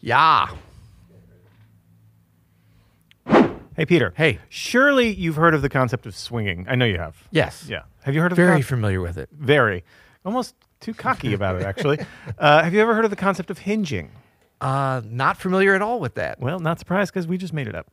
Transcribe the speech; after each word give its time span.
Yeah. 0.00 0.48
Hey, 3.76 3.86
Peter. 3.86 4.12
Hey. 4.16 4.38
Surely 4.48 5.12
you've 5.14 5.36
heard 5.36 5.54
of 5.54 5.62
the 5.62 5.68
concept 5.68 6.04
of 6.06 6.14
swinging. 6.14 6.66
I 6.68 6.74
know 6.74 6.84
you 6.84 6.98
have. 6.98 7.16
Yes. 7.30 7.66
Yeah. 7.68 7.82
Have 8.02 8.14
you 8.14 8.20
heard 8.20 8.32
of 8.32 8.36
Very 8.36 8.48
the 8.48 8.54
con- 8.56 8.62
familiar 8.62 9.00
with 9.00 9.16
it. 9.18 9.28
very 9.32 9.84
almost 10.24 10.54
too 10.80 10.92
cocky 10.94 11.32
about 11.34 11.56
it 11.56 11.62
actually. 11.62 11.98
uh, 12.38 12.62
have 12.62 12.74
you 12.74 12.80
ever 12.80 12.94
heard 12.94 13.04
of 13.04 13.10
the 13.10 13.16
concept 13.16 13.50
of 13.50 13.58
hinging? 13.58 14.10
Uh, 14.60 15.00
not 15.06 15.38
familiar 15.38 15.74
at 15.74 15.80
all 15.82 16.00
with 16.00 16.14
that. 16.16 16.38
Well, 16.40 16.58
not 16.58 16.78
surprised 16.78 17.12
because 17.12 17.26
we 17.26 17.38
just 17.38 17.54
made 17.54 17.68
it 17.68 17.74
up. 17.74 17.86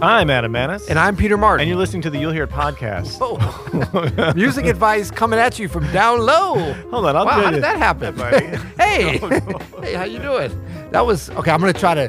I'm 0.00 0.30
Adam 0.30 0.52
Maness. 0.52 0.88
And 0.88 0.96
I'm 0.98 1.16
Peter 1.16 1.36
Martin. 1.36 1.62
And 1.62 1.68
you're 1.68 1.78
listening 1.78 2.02
to 2.02 2.10
the 2.10 2.18
You'll 2.18 2.30
Hear 2.32 2.44
It 2.44 2.50
podcast. 2.50 3.18
Oh. 3.20 4.32
Music 4.36 4.66
advice 4.66 5.10
coming 5.10 5.40
at 5.40 5.58
you 5.58 5.68
from 5.68 5.90
down 5.92 6.20
low. 6.20 6.72
Hold 6.90 7.06
on, 7.06 7.16
I'll 7.16 7.26
wow, 7.26 7.32
tell 7.32 7.40
how 7.42 7.48
you. 7.48 7.54
did 7.56 7.64
that 7.64 7.78
happen? 7.78 8.14
buddy. 8.14 8.46
hey, 8.78 9.18
No, 9.22 9.28
no. 9.28 9.58
hey, 9.82 9.94
how 9.94 10.04
you 10.04 10.20
doing? 10.20 10.52
That 10.92 11.04
was 11.04 11.30
okay. 11.30 11.50
I'm 11.50 11.58
gonna 11.60 11.72
try 11.72 11.94
to. 11.94 12.06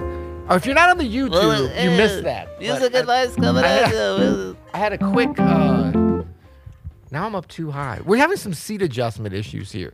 Oh, 0.49 0.55
if 0.55 0.65
you're 0.67 0.75
not 0.75 0.89
on 0.91 0.97
the 0.99 1.03
YouTube, 1.03 1.31
Well, 1.31 1.63
you 1.83 1.89
uh, 1.91 1.97
missed 1.97 2.23
that. 2.23 2.59
Music 2.59 2.91
But 2.91 3.01
advice 3.01 3.35
coming 3.35 3.63
I- 3.63 3.67
at 3.79 3.91
you. 3.93 4.55
I 4.73 4.77
had 4.77 4.93
a 4.93 4.97
quick. 4.99 5.39
Uh, 5.39 5.91
now 7.11 7.25
I'm 7.25 7.33
up 7.33 7.47
too 7.47 7.71
high. 7.71 8.01
We're 8.05 8.17
having 8.17 8.37
some 8.37 8.53
seat 8.53 8.83
adjustment 8.83 9.33
issues 9.33 9.71
here. 9.71 9.93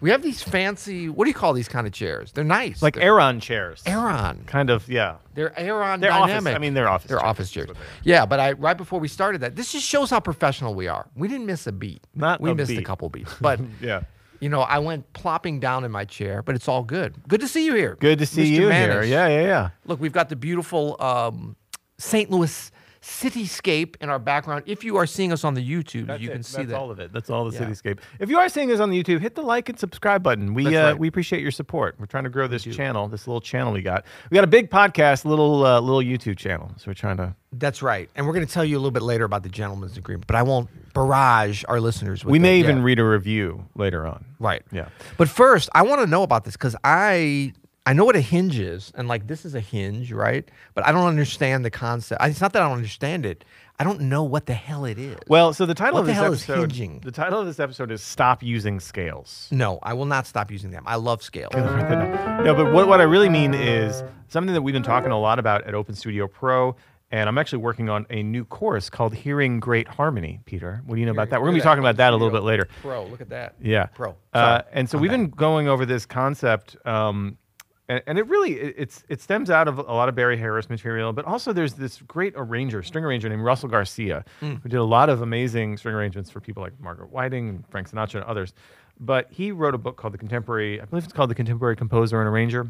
We 0.00 0.10
have 0.10 0.22
these 0.22 0.42
fancy. 0.42 1.08
What 1.08 1.24
do 1.24 1.30
you 1.30 1.34
call 1.34 1.52
these 1.52 1.66
kind 1.68 1.86
of 1.86 1.92
chairs? 1.92 2.30
They're 2.32 2.44
nice. 2.44 2.82
like 2.82 2.94
They're 2.94 3.02
Aeron 3.04 3.40
chairs. 3.40 3.82
Aeron. 3.84 4.44
Kind 4.46 4.70
of, 4.70 4.88
yeah. 4.88 5.16
They're 5.34 5.52
Aeron 5.58 6.00
They're 6.00 6.12
office. 6.12 6.28
dynamic. 6.30 6.54
I 6.54 6.58
mean, 6.58 6.74
they're 6.74 6.88
office. 6.88 7.08
They're 7.08 7.18
chairs. 7.18 7.28
office 7.28 7.50
chairs. 7.50 7.68
what 7.68 7.76
they 7.76 7.82
are. 7.82 7.86
Yeah, 8.04 8.24
but 8.26 8.38
I 8.38 8.52
right 8.52 8.76
before 8.76 9.00
we 9.00 9.08
started 9.08 9.40
that, 9.40 9.56
this 9.56 9.72
just 9.72 9.84
shows 9.84 10.10
how 10.10 10.20
professional 10.20 10.74
we 10.74 10.86
are. 10.86 11.08
We 11.16 11.26
didn't 11.26 11.46
miss 11.46 11.66
a 11.66 11.72
beat. 11.72 12.06
Not 12.14 12.40
we 12.40 12.50
a 12.50 12.54
missed 12.54 12.70
a 12.70 12.82
couple 12.82 13.08
beats, 13.08 13.34
but 13.40 13.58
Yeah. 13.80 14.02
you 14.38 14.48
know, 14.48 14.60
I 14.60 14.78
went 14.78 15.12
plopping 15.14 15.58
down 15.58 15.82
in 15.84 15.90
my 15.90 16.04
chair, 16.04 16.42
but 16.44 16.54
it's 16.54 16.68
all 16.68 16.84
good. 16.84 17.16
Good 17.26 17.40
to 17.40 17.48
see 17.48 17.64
you 17.66 17.74
here. 17.74 17.96
Good 17.98 18.20
to 18.20 18.26
see 18.26 18.52
Mr. 18.52 18.54
you 18.54 18.68
here. 18.70 19.02
Yeah, 19.02 19.26
yeah, 19.26 19.42
yeah. 19.42 19.70
Look, 19.84 20.00
we've 20.00 20.12
got 20.12 20.28
the 20.28 20.36
beautiful 20.36 20.96
um, 21.00 21.56
St. 21.98 22.30
Louis 22.30 22.70
cityscape 23.08 23.96
in 24.00 24.08
our 24.10 24.18
background. 24.18 24.62
If 24.66 24.84
you 24.84 24.96
are 24.96 25.06
seeing 25.06 25.32
us 25.32 25.42
on 25.44 25.54
the 25.54 25.66
YouTube, 25.66 26.06
That's 26.06 26.22
you 26.22 26.30
it. 26.30 26.32
can 26.34 26.42
see 26.42 26.58
That's 26.58 26.68
that. 26.70 26.76
all 26.78 26.90
of 26.90 27.00
it. 27.00 27.12
That's 27.12 27.30
all 27.30 27.48
the 27.50 27.56
Yeah. 27.56 27.64
cityscape. 27.66 27.98
If 28.18 28.28
you 28.28 28.38
are 28.38 28.48
seeing 28.48 28.70
us 28.70 28.80
on 28.80 28.90
the 28.90 29.02
YouTube, 29.02 29.20
hit 29.20 29.34
the 29.34 29.42
like 29.42 29.68
and 29.68 29.78
subscribe 29.78 30.22
button. 30.22 30.54
We 30.54 30.76
uh, 30.76 30.88
right. 30.90 30.98
we 30.98 31.08
appreciate 31.08 31.40
your 31.42 31.50
support. 31.50 31.96
We're 31.98 32.06
trying 32.06 32.24
to 32.24 32.30
grow 32.30 32.46
this 32.46 32.64
channel, 32.64 33.08
this 33.08 33.26
little 33.26 33.40
channel 33.40 33.72
we 33.72 33.82
got. 33.82 34.04
We 34.30 34.34
got 34.34 34.44
a 34.44 34.48
big 34.48 34.70
podcast, 34.70 35.24
little 35.24 35.64
uh, 35.64 35.80
little 35.80 36.02
YouTube 36.02 36.36
channel. 36.36 36.70
So 36.76 36.84
we're 36.88 36.94
trying 36.94 37.16
to. 37.16 37.34
That's 37.52 37.80
right. 37.82 38.10
And 38.14 38.26
we're 38.26 38.34
going 38.34 38.46
to 38.46 38.52
tell 38.52 38.64
you 38.64 38.76
a 38.76 38.80
little 38.80 38.90
bit 38.90 39.02
later 39.02 39.24
about 39.24 39.42
the 39.42 39.48
gentleman's 39.48 39.96
agreement, 39.96 40.26
but 40.26 40.36
I 40.36 40.42
won't 40.42 40.68
barrage 40.92 41.64
our 41.66 41.80
listeners 41.80 42.22
with 42.24 42.30
we 42.32 42.38
may 42.38 42.56
it 42.56 42.60
even 42.60 42.76
yet. 42.78 42.84
read 42.84 42.98
a 42.98 43.04
review 43.04 43.64
later 43.74 44.06
on. 44.06 44.24
Right. 44.38 44.62
Yeah. 44.70 44.88
But 45.16 45.30
first, 45.30 45.70
I 45.74 45.80
want 45.82 46.02
to 46.02 46.06
know 46.06 46.22
about 46.22 46.44
this 46.44 46.54
because 46.54 46.76
I 46.84 47.54
I 47.88 47.94
know 47.94 48.04
what 48.04 48.16
a 48.16 48.20
hinge 48.20 48.58
is, 48.58 48.92
and 48.96 49.08
like 49.08 49.28
this 49.28 49.46
is 49.46 49.54
a 49.54 49.60
hinge, 49.60 50.12
right? 50.12 50.46
But 50.74 50.84
I 50.84 50.92
don't 50.92 51.06
understand 51.06 51.64
the 51.64 51.70
concept. 51.70 52.22
It's 52.22 52.38
not 52.38 52.52
that 52.52 52.60
I 52.60 52.66
don't 52.66 52.76
understand 52.76 53.24
it. 53.24 53.46
I 53.78 53.84
don't 53.84 54.02
know 54.02 54.24
what 54.24 54.44
the 54.44 54.52
hell 54.52 54.84
it 54.84 54.98
is. 54.98 55.16
Well, 55.26 55.54
so 55.54 55.64
the 55.64 55.72
title 55.72 55.94
What 55.94 56.00
of 56.00 56.06
the 56.08 56.12
this 56.12 56.50
episode. 56.50 57.02
The 57.02 57.10
title 57.10 57.40
of 57.40 57.46
this 57.46 57.58
episode 57.58 57.90
is 57.90 58.02
"Stop 58.02 58.42
Using 58.42 58.78
Scales." 58.78 59.48
no, 59.50 59.78
I 59.82 59.94
will 59.94 60.04
not 60.04 60.26
stop 60.26 60.50
using 60.50 60.70
them. 60.70 60.82
I 60.84 60.96
love 60.96 61.22
scale. 61.22 61.48
no, 61.54 62.54
but 62.54 62.74
what, 62.74 62.88
what 62.88 63.00
I 63.00 63.04
really 63.04 63.30
mean 63.30 63.54
is 63.54 64.04
something 64.28 64.52
that 64.52 64.60
we've 64.60 64.74
been 64.74 64.82
talking 64.82 65.10
a 65.10 65.18
lot 65.18 65.38
about 65.38 65.64
at 65.64 65.74
Open 65.74 65.94
Studio 65.94 66.28
Pro, 66.28 66.76
and 67.10 67.26
I'm 67.26 67.38
actually 67.38 67.60
working 67.60 67.88
on 67.88 68.04
a 68.10 68.22
new 68.22 68.44
course 68.44 68.90
called 68.90 69.14
Hearing 69.14 69.60
Great 69.60 69.88
Harmony. 69.88 70.40
Peter, 70.44 70.82
what 70.84 70.96
do 70.96 71.00
you 71.00 71.06
know 71.06 71.12
about 71.12 71.30
that? 71.30 71.40
We're 71.40 71.46
going 71.46 71.56
to 71.56 71.62
be 71.62 71.64
talking 71.64 71.82
about 71.82 71.96
that 71.96 72.12
a 72.12 72.16
little 72.16 72.30
bit 72.30 72.42
later. 72.42 72.68
Pro, 72.82 73.06
look 73.06 73.22
at 73.22 73.30
that. 73.30 73.54
Yeah. 73.62 73.86
Pro. 73.86 74.14
Uh, 74.34 74.60
and 74.74 74.90
so 74.90 74.98
I'm 74.98 75.02
we've 75.02 75.10
back. 75.10 75.20
been 75.20 75.30
going 75.30 75.68
over 75.68 75.86
this 75.86 76.04
concept, 76.04 76.76
um, 76.84 77.38
and, 77.88 78.02
and 78.06 78.18
it 78.18 78.26
really 78.28 78.52
it, 78.60 78.74
it's 78.78 79.04
it 79.08 79.20
stems 79.20 79.50
out 79.50 79.68
of 79.68 79.78
a 79.78 79.82
lot 79.82 80.08
of 80.08 80.14
Barry 80.14 80.36
Harris 80.36 80.68
material, 80.68 81.12
but 81.12 81.24
also 81.24 81.52
there's 81.52 81.74
this 81.74 82.00
great 82.02 82.34
arranger, 82.36 82.82
string 82.82 83.04
arranger 83.04 83.28
named 83.28 83.42
Russell 83.42 83.68
Garcia, 83.68 84.24
Hmm. 84.40 84.54
who 84.56 84.68
did 84.68 84.76
a 84.78 84.84
lot 84.84 85.08
of 85.08 85.22
amazing 85.22 85.76
string 85.76 85.94
arrangements 85.94 86.30
for 86.30 86.40
people 86.40 86.62
like 86.62 86.78
Margaret 86.80 87.10
Whiting 87.10 87.48
and 87.48 87.64
Frank 87.70 87.90
Sinatra 87.90 88.16
and 88.16 88.24
others. 88.24 88.52
But 89.00 89.28
he 89.30 89.52
wrote 89.52 89.74
a 89.74 89.78
book 89.78 89.96
called 89.96 90.12
The 90.14 90.18
Contemporary, 90.18 90.80
I 90.80 90.84
believe 90.84 91.04
it's 91.04 91.12
called 91.12 91.30
The 91.30 91.34
Contemporary 91.34 91.76
Composer 91.76 92.20
and 92.20 92.28
Arranger. 92.28 92.66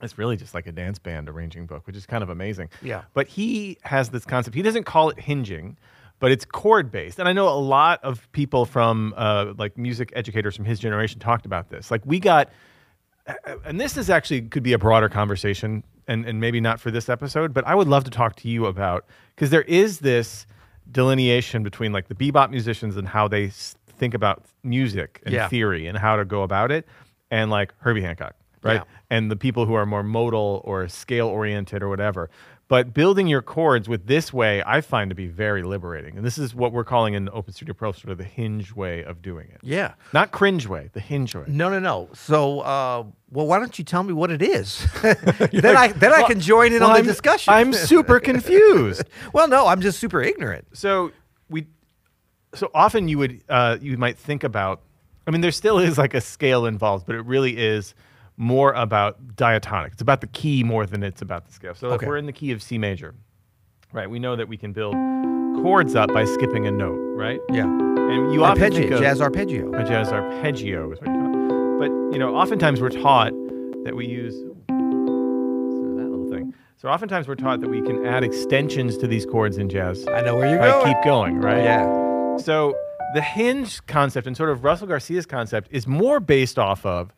It's 0.00 0.18
really 0.18 0.36
just 0.36 0.54
like 0.54 0.66
a 0.66 0.72
dance 0.72 0.98
band 0.98 1.28
arranging 1.28 1.66
book, 1.66 1.86
which 1.86 1.94
is 1.94 2.06
kind 2.06 2.22
of 2.22 2.30
amazing. 2.30 2.70
Yeah. 2.82 3.02
But 3.14 3.28
he 3.28 3.78
has 3.82 4.08
this 4.08 4.24
concept. 4.24 4.56
He 4.56 4.62
doesn't 4.62 4.84
call 4.84 5.10
it 5.10 5.20
hinging, 5.20 5.76
but 6.18 6.32
it's 6.32 6.44
chord 6.44 6.90
based. 6.90 7.18
And 7.20 7.28
I 7.28 7.32
know 7.32 7.48
a 7.48 7.54
lot 7.60 8.02
of 8.02 8.30
people 8.32 8.64
from 8.64 9.14
uh, 9.16 9.52
like 9.58 9.76
music 9.78 10.10
educators 10.16 10.56
from 10.56 10.64
his 10.64 10.80
generation 10.80 11.20
talked 11.20 11.46
about 11.46 11.68
this. 11.68 11.90
Like 11.90 12.00
we 12.04 12.18
got, 12.18 12.48
and 13.64 13.80
this 13.80 13.96
is 13.96 14.10
actually 14.10 14.42
could 14.42 14.62
be 14.62 14.72
a 14.72 14.78
broader 14.78 15.08
conversation, 15.08 15.84
and 16.08 16.24
and 16.26 16.40
maybe 16.40 16.60
not 16.60 16.80
for 16.80 16.90
this 16.90 17.08
episode, 17.08 17.52
but 17.54 17.66
I 17.66 17.74
would 17.74 17.88
love 17.88 18.04
to 18.04 18.10
talk 18.10 18.36
to 18.36 18.48
you 18.48 18.66
about 18.66 19.04
because 19.34 19.50
there 19.50 19.62
is 19.62 20.00
this 20.00 20.46
delineation 20.90 21.62
between 21.62 21.92
like 21.92 22.08
the 22.08 22.14
bebop 22.14 22.50
musicians 22.50 22.96
and 22.96 23.06
how 23.08 23.28
they 23.28 23.48
think 23.48 24.14
about 24.14 24.44
music 24.62 25.22
and 25.24 25.32
Yeah. 25.34 25.48
theory 25.48 25.86
and 25.86 25.96
how 25.96 26.16
to 26.16 26.24
go 26.24 26.42
about 26.42 26.70
it, 26.72 26.86
and 27.30 27.50
like 27.50 27.72
Herbie 27.78 28.02
Hancock, 28.02 28.34
right? 28.62 28.74
Yeah. 28.74 28.84
and 29.10 29.30
the 29.30 29.36
people 29.36 29.66
who 29.66 29.74
are 29.74 29.86
more 29.86 30.02
modal 30.02 30.60
or 30.64 30.88
scale 30.88 31.28
oriented 31.28 31.82
or 31.82 31.88
whatever. 31.88 32.30
But 32.72 32.94
building 32.94 33.26
your 33.26 33.42
chords 33.42 33.86
with 33.86 34.06
this 34.06 34.32
way, 34.32 34.62
I 34.64 34.80
find 34.80 35.10
to 35.10 35.14
be 35.14 35.26
very 35.26 35.62
liberating. 35.62 36.16
And 36.16 36.24
this 36.24 36.38
is 36.38 36.54
what 36.54 36.72
we're 36.72 36.84
calling 36.84 37.12
in 37.12 37.28
Open 37.28 37.52
Studio 37.52 37.74
Pro 37.74 37.92
sort 37.92 38.10
of 38.12 38.16
the 38.16 38.24
hinge 38.24 38.72
way 38.74 39.04
of 39.04 39.20
doing 39.20 39.50
it. 39.50 39.58
Yeah. 39.62 39.92
Not 40.14 40.30
cringe 40.30 40.66
way, 40.66 40.88
the 40.94 41.00
hinge 41.00 41.34
way. 41.34 41.44
No, 41.48 41.68
no, 41.68 41.78
no. 41.80 42.08
So, 42.14 42.60
uh, 42.60 43.04
well, 43.30 43.46
why 43.46 43.58
don't 43.58 43.78
you 43.78 43.84
tell 43.84 44.02
me 44.02 44.14
what 44.14 44.30
it 44.30 44.40
is? 44.40 44.86
then 45.02 45.76
I 45.76 45.88
then 45.88 46.14
I 46.14 46.22
can 46.22 46.40
join 46.40 46.72
in 46.72 46.80
Well, 46.80 46.88
on 46.88 46.94
the 46.94 47.00
I'm- 47.00 47.04
discussion. 47.04 47.52
I'm 47.52 47.74
super 47.74 48.18
confused. 48.30 49.04
well, 49.34 49.48
no, 49.48 49.66
I'm 49.66 49.82
just 49.82 49.98
super 50.00 50.22
ignorant. 50.22 50.64
So 50.72 51.12
we, 51.50 51.66
so 52.54 52.70
often 52.72 53.06
you 53.06 53.18
would 53.18 53.42
uh, 53.50 53.76
you 53.82 53.98
might 53.98 54.16
think 54.16 54.44
about. 54.44 54.80
I 55.26 55.30
mean, 55.30 55.42
there 55.42 55.52
still 55.52 55.78
is 55.78 55.98
like 55.98 56.14
a 56.14 56.22
scale 56.22 56.64
involved, 56.64 57.04
but 57.04 57.16
it 57.16 57.26
really 57.26 57.58
is 57.58 57.94
more 58.42 58.72
about 58.72 59.36
diatonic. 59.36 59.92
It's 59.92 60.02
about 60.02 60.20
the 60.20 60.26
key 60.26 60.64
more 60.64 60.84
than 60.84 61.02
it's 61.04 61.22
about 61.22 61.46
the 61.46 61.52
scale. 61.52 61.74
So 61.76 61.88
Okay. 61.92 62.04
if 62.04 62.08
we're 62.08 62.16
in 62.16 62.26
the 62.26 62.32
key 62.32 62.50
of 62.50 62.60
C 62.60 62.76
major, 62.76 63.14
right? 63.92 64.10
We 64.10 64.18
know 64.18 64.34
that 64.34 64.48
we 64.48 64.56
can 64.56 64.72
build 64.72 64.94
chords 65.62 65.94
up 65.94 66.12
by 66.12 66.24
skipping 66.24 66.66
a 66.66 66.70
note, 66.72 66.98
right? 67.16 67.38
Yeah. 67.50 67.64
And 67.64 68.32
you 68.34 68.42
often 68.44 68.64
Arpeggio, 68.64 68.80
think 68.80 68.90
of 68.94 69.00
jazz 69.00 69.20
arpeggio. 69.20 69.72
a 69.74 69.84
jazz 69.84 70.08
arpeggio 70.12 70.90
is 70.92 71.00
what 71.00 71.08
you 71.08 71.14
call. 71.14 71.78
But 71.78 71.90
you 72.12 72.18
know, 72.18 72.34
oftentimes 72.34 72.80
we're 72.80 72.88
taught 72.90 73.32
that 73.84 73.94
we 73.94 74.06
use 74.06 74.34
so 74.34 75.94
that 75.96 76.08
little 76.10 76.28
thing. 76.28 76.52
So 76.78 76.88
oftentimes 76.88 77.28
we're 77.28 77.36
taught 77.36 77.60
that 77.60 77.68
we 77.68 77.80
can 77.80 78.04
add 78.04 78.24
extensions 78.24 78.98
to 78.98 79.06
these 79.06 79.24
chords 79.24 79.56
in 79.56 79.68
jazz. 79.68 80.04
I 80.08 80.20
know 80.22 80.34
where 80.34 80.48
you're 80.50 80.58
going. 80.58 80.84
keep 80.94 81.04
going, 81.04 81.38
right? 81.40 81.62
Yeah. 81.62 82.36
So 82.38 82.74
the 83.14 83.22
hinge 83.22 83.86
concept 83.86 84.26
and 84.26 84.36
sort 84.36 84.50
of 84.50 84.64
Russell 84.64 84.88
Garcia's 84.88 85.26
concept 85.26 85.68
is 85.70 85.86
more 85.86 86.18
based 86.18 86.58
off 86.58 86.84
of 86.84 87.12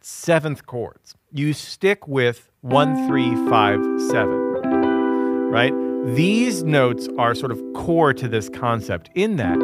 seventh 0.00 0.66
chords. 0.66 1.14
You 1.32 1.52
stick 1.52 2.06
with 2.08 2.50
one, 2.60 3.06
three, 3.06 3.34
five, 3.48 3.80
seven, 4.10 4.38
right? 5.50 5.72
These 6.14 6.62
notes 6.62 7.08
are 7.18 7.34
sort 7.34 7.52
of 7.52 7.62
core 7.74 8.14
to 8.14 8.28
this 8.28 8.48
concept 8.48 9.10
in 9.14 9.36
that 9.36 9.58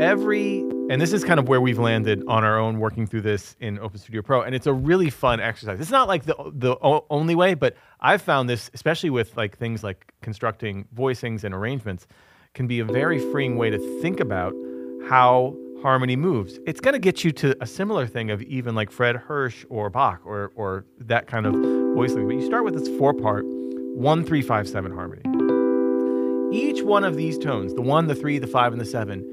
every, 0.00 0.60
and 0.88 1.00
this 1.00 1.12
is 1.12 1.24
kind 1.24 1.38
of 1.38 1.48
where 1.48 1.60
we've 1.60 1.78
landed 1.78 2.22
on 2.26 2.42
our 2.42 2.58
own 2.58 2.78
working 2.78 3.06
through 3.06 3.20
this 3.20 3.54
in 3.60 3.78
Open 3.78 3.98
Studio 3.98 4.22
Pro, 4.22 4.42
and 4.42 4.54
it's 4.54 4.66
a 4.66 4.72
really 4.72 5.10
fun 5.10 5.40
exercise. 5.40 5.78
It's 5.80 5.90
not 5.90 6.08
like 6.08 6.24
the 6.24 6.34
the 6.52 6.76
only 7.10 7.34
way, 7.34 7.54
but 7.54 7.76
I've 8.00 8.22
found 8.22 8.48
this, 8.48 8.70
especially 8.74 9.10
with 9.10 9.36
like 9.36 9.58
things 9.58 9.84
like 9.84 10.12
constructing 10.22 10.86
voicings 10.94 11.44
and 11.44 11.54
arrangements, 11.54 12.06
can 12.54 12.66
be 12.66 12.80
a 12.80 12.84
very 12.84 13.18
freeing 13.30 13.56
way 13.56 13.70
to 13.70 13.78
think 14.00 14.20
about 14.20 14.54
how 15.08 15.54
harmony 15.82 16.16
moves. 16.16 16.58
It's 16.66 16.80
going 16.80 16.94
to 16.94 17.00
get 17.00 17.24
you 17.24 17.32
to 17.32 17.56
a 17.62 17.66
similar 17.66 18.06
thing 18.06 18.30
of 18.30 18.42
even 18.42 18.74
like 18.74 18.90
Fred 18.90 19.16
Hersch 19.16 19.64
or 19.68 19.90
Bach 19.90 20.20
or 20.24 20.52
or 20.54 20.84
that 20.98 21.26
kind 21.26 21.46
of 21.46 21.54
voicing. 21.94 22.26
But 22.26 22.36
you 22.36 22.46
start 22.46 22.64
with 22.64 22.74
this 22.74 22.88
four 22.98 23.14
part 23.14 23.44
one 23.46 24.24
three 24.24 24.42
five 24.42 24.68
seven 24.68 24.92
harmony. 24.92 25.22
Each 26.52 26.82
one 26.82 27.04
of 27.04 27.16
these 27.16 27.38
tones, 27.38 27.74
the 27.74 27.82
one, 27.82 28.08
the 28.08 28.14
three, 28.14 28.38
the 28.38 28.46
five, 28.46 28.72
and 28.72 28.80
the 28.80 28.86
seven, 28.86 29.24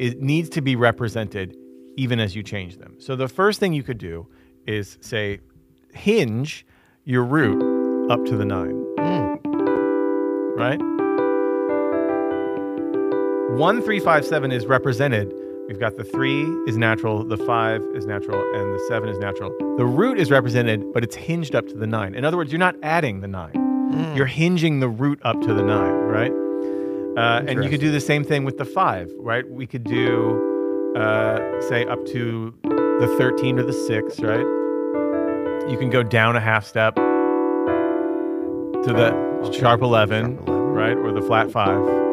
it 0.00 0.20
needs 0.22 0.48
to 0.50 0.62
be 0.62 0.76
represented 0.76 1.56
even 1.96 2.18
as 2.18 2.34
you 2.34 2.42
change 2.42 2.78
them. 2.78 2.96
So 2.98 3.16
the 3.16 3.28
first 3.28 3.60
thing 3.60 3.72
you 3.72 3.82
could 3.82 3.98
do 3.98 4.26
is 4.66 4.98
say 5.00 5.40
hinge 5.92 6.66
your 7.04 7.22
root 7.22 8.10
up 8.10 8.24
to 8.24 8.36
the 8.36 8.44
nine. 8.44 8.82
Right? 10.56 10.80
One, 13.58 13.82
three, 13.82 14.00
five, 14.00 14.24
seven 14.24 14.50
is 14.50 14.66
represented. 14.66 15.32
We've 15.68 15.80
got 15.80 15.96
the 15.96 16.04
three 16.04 16.42
is 16.66 16.76
natural, 16.76 17.24
the 17.24 17.38
five 17.38 17.82
is 17.94 18.04
natural, 18.06 18.38
and 18.54 18.74
the 18.74 18.84
seven 18.88 19.08
is 19.08 19.18
natural. 19.18 19.50
The 19.78 19.86
root 19.86 20.18
is 20.20 20.30
represented, 20.30 20.92
but 20.92 21.02
it's 21.02 21.16
hinged 21.16 21.54
up 21.54 21.66
to 21.68 21.74
the 21.74 21.86
nine. 21.86 22.14
In 22.14 22.24
other 22.24 22.36
words, 22.36 22.52
you're 22.52 22.58
not 22.58 22.76
adding 22.82 23.20
the 23.20 23.28
nine. 23.28 23.60
You're 24.16 24.26
hinging 24.26 24.80
the 24.80 24.88
root 24.88 25.20
up 25.22 25.40
to 25.40 25.54
the 25.54 25.62
nine, 25.62 25.92
right? 26.02 26.32
Uh, 27.16 27.44
and 27.46 27.62
you 27.62 27.70
could 27.70 27.80
do 27.80 27.90
the 27.92 28.00
same 28.00 28.24
thing 28.24 28.44
with 28.44 28.58
the 28.58 28.64
five, 28.64 29.10
right? 29.18 29.48
We 29.48 29.66
could 29.66 29.84
do, 29.84 30.92
uh, 30.96 31.60
say, 31.68 31.86
up 31.86 32.04
to 32.06 32.52
the 32.64 33.14
13 33.18 33.58
or 33.58 33.62
the 33.62 33.72
six, 33.72 34.20
right? 34.20 34.44
You 35.70 35.78
can 35.78 35.88
go 35.90 36.02
down 36.02 36.36
a 36.36 36.40
half 36.40 36.66
step 36.66 36.96
to 36.96 37.02
the 38.92 39.12
sharp 39.52 39.80
11, 39.80 40.36
Sharp 40.36 40.48
11. 40.48 40.72
right? 40.74 40.96
Or 40.96 41.12
the 41.12 41.22
flat 41.22 41.50
five. 41.50 42.03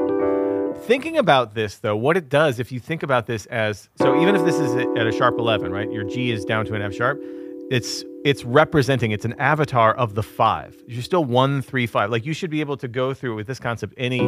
Thinking 0.84 1.18
about 1.18 1.54
this, 1.54 1.78
though, 1.78 1.96
what 1.96 2.18
it 2.18 2.28
does, 2.28 2.60
if 2.60 2.72
you 2.72 2.80
think 2.80 3.04
about 3.04 3.28
this 3.28 3.46
as 3.48 3.90
so, 3.98 4.20
even 4.20 4.36
if 4.36 4.44
this 4.44 4.60
is 4.60 4.76
at 4.76 5.08
a 5.08 5.12
sharp 5.12 5.38
11, 5.38 5.72
right? 5.72 5.92
Your 5.92 6.04
G 6.04 6.32
is 6.32 6.44
down 6.44 6.66
to 6.66 6.74
an 6.74 6.82
F 6.82 6.94
sharp. 6.94 7.22
It's 7.70 8.04
it's 8.26 8.44
representing. 8.44 9.12
It's 9.12 9.26
an 9.26 9.34
avatar 9.40 9.94
of 9.96 10.16
the 10.16 10.24
five. 10.24 10.76
You're 10.88 11.02
still 11.02 11.24
one, 11.24 11.62
three, 11.62 11.88
five. 11.88 12.10
Like 12.10 12.26
you 12.26 12.34
should 12.34 12.50
be 12.50 12.60
able 12.60 12.78
to 12.78 12.88
go 12.88 13.14
through 13.14 13.36
with 13.36 13.48
this 13.48 13.60
concept 13.60 13.94
any 13.98 14.20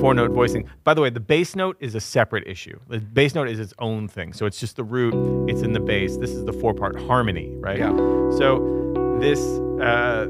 four 0.00 0.12
note 0.14 0.32
voicing. 0.32 0.68
By 0.84 0.94
the 0.94 1.00
way, 1.00 1.10
the 1.10 1.20
bass 1.20 1.56
note 1.56 1.76
is 1.80 1.94
a 1.94 2.00
separate 2.00 2.46
issue. 2.46 2.78
The 2.88 2.98
bass 2.98 3.34
note 3.34 3.48
is 3.48 3.58
its 3.58 3.72
own 3.78 4.08
thing. 4.08 4.32
So 4.32 4.46
it's 4.46 4.60
just 4.60 4.76
the 4.76 4.84
root. 4.84 5.14
It's 5.48 5.62
in 5.62 5.72
the 5.72 5.80
bass. 5.80 6.16
This 6.16 6.30
is 6.30 6.44
the 6.44 6.52
four 6.52 6.74
part 6.74 7.00
harmony, 7.00 7.54
right? 7.56 7.78
Yeah. 7.78 7.96
So 8.36 9.18
this 9.20 9.40
uh, 9.80 10.26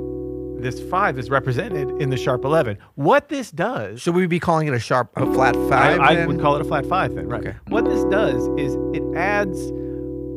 this 0.62 0.80
five 0.90 1.18
is 1.18 1.30
represented 1.30 1.90
in 2.00 2.10
the 2.10 2.16
sharp 2.16 2.44
11. 2.44 2.78
What 2.94 3.28
this 3.28 3.50
does 3.50 4.00
Should 4.00 4.14
we 4.14 4.26
be 4.26 4.40
calling 4.40 4.68
it 4.68 4.74
a 4.74 4.78
sharp, 4.78 5.10
a 5.16 5.26
flat 5.32 5.54
five? 5.68 6.00
I 6.00 6.14
then? 6.14 6.28
would 6.28 6.40
call 6.40 6.56
it 6.56 6.62
a 6.62 6.64
flat 6.64 6.86
five 6.86 7.14
then, 7.14 7.28
right? 7.28 7.46
Okay. 7.46 7.56
What 7.68 7.84
this 7.84 8.04
does 8.04 8.48
is 8.58 8.76
it 8.94 9.02
adds 9.16 9.58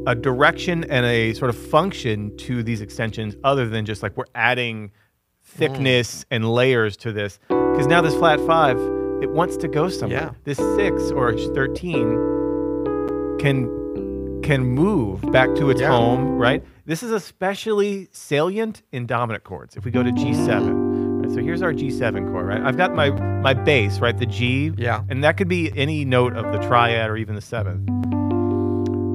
a 0.05 0.15
direction 0.15 0.83
and 0.85 1.05
a 1.05 1.33
sort 1.33 1.49
of 1.49 1.57
function 1.57 2.35
to 2.37 2.63
these 2.63 2.81
extensions 2.81 3.35
other 3.43 3.67
than 3.67 3.85
just 3.85 4.03
like 4.03 4.15
we're 4.17 4.25
adding 4.35 4.91
thickness 5.43 6.23
mm. 6.23 6.25
and 6.31 6.51
layers 6.51 6.97
to 6.97 7.11
this. 7.11 7.39
Because 7.47 7.87
now 7.87 8.01
this 8.01 8.15
flat 8.15 8.39
five, 8.41 8.77
it 9.21 9.29
wants 9.29 9.57
to 9.57 9.67
go 9.67 9.89
somewhere. 9.89 10.19
Yeah. 10.19 10.31
This 10.43 10.57
six 10.75 11.11
or 11.11 11.33
13 11.33 13.37
can 13.39 13.82
can 14.43 14.63
move 14.65 15.21
back 15.31 15.53
to 15.55 15.69
its 15.69 15.81
Yeah. 15.81 15.87
home, 15.89 16.37
right? 16.37 16.63
This 16.85 17.01
is 17.01 17.11
especially 17.11 18.09
salient 18.11 18.81
in 18.91 19.05
dominant 19.05 19.43
chords. 19.43 19.75
If 19.75 19.85
we 19.85 19.91
go 19.91 20.03
to 20.03 20.11
G7, 20.11 21.21
right? 21.23 21.31
So 21.31 21.39
here's 21.41 21.61
our 21.61 21.73
G7 21.73 22.29
chord, 22.31 22.45
right? 22.47 22.61
I've 22.61 22.77
got 22.77 22.93
my 22.93 23.09
my 23.41 23.53
bass, 23.53 23.99
right? 23.99 24.17
The 24.17 24.25
G, 24.25 24.71
Yeah. 24.77 25.01
and 25.09 25.23
that 25.23 25.37
could 25.37 25.47
be 25.47 25.71
any 25.77 26.05
note 26.05 26.33
of 26.35 26.51
the 26.51 26.59
triad 26.67 27.09
or 27.09 27.17
even 27.17 27.35
the 27.35 27.41
seventh. 27.41 27.89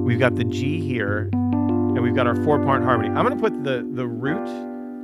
We've 0.04 0.18
got 0.18 0.36
the 0.36 0.44
G 0.44 0.80
here, 0.80 1.28
and 1.32 2.00
we've 2.02 2.14
got 2.14 2.26
our 2.26 2.34
four 2.44 2.58
part 2.60 2.82
harmony. 2.82 3.08
I'm 3.10 3.24
going 3.26 3.36
to 3.36 3.40
put 3.42 3.62
the 3.64 3.86
the 3.92 4.06
root 4.06 4.48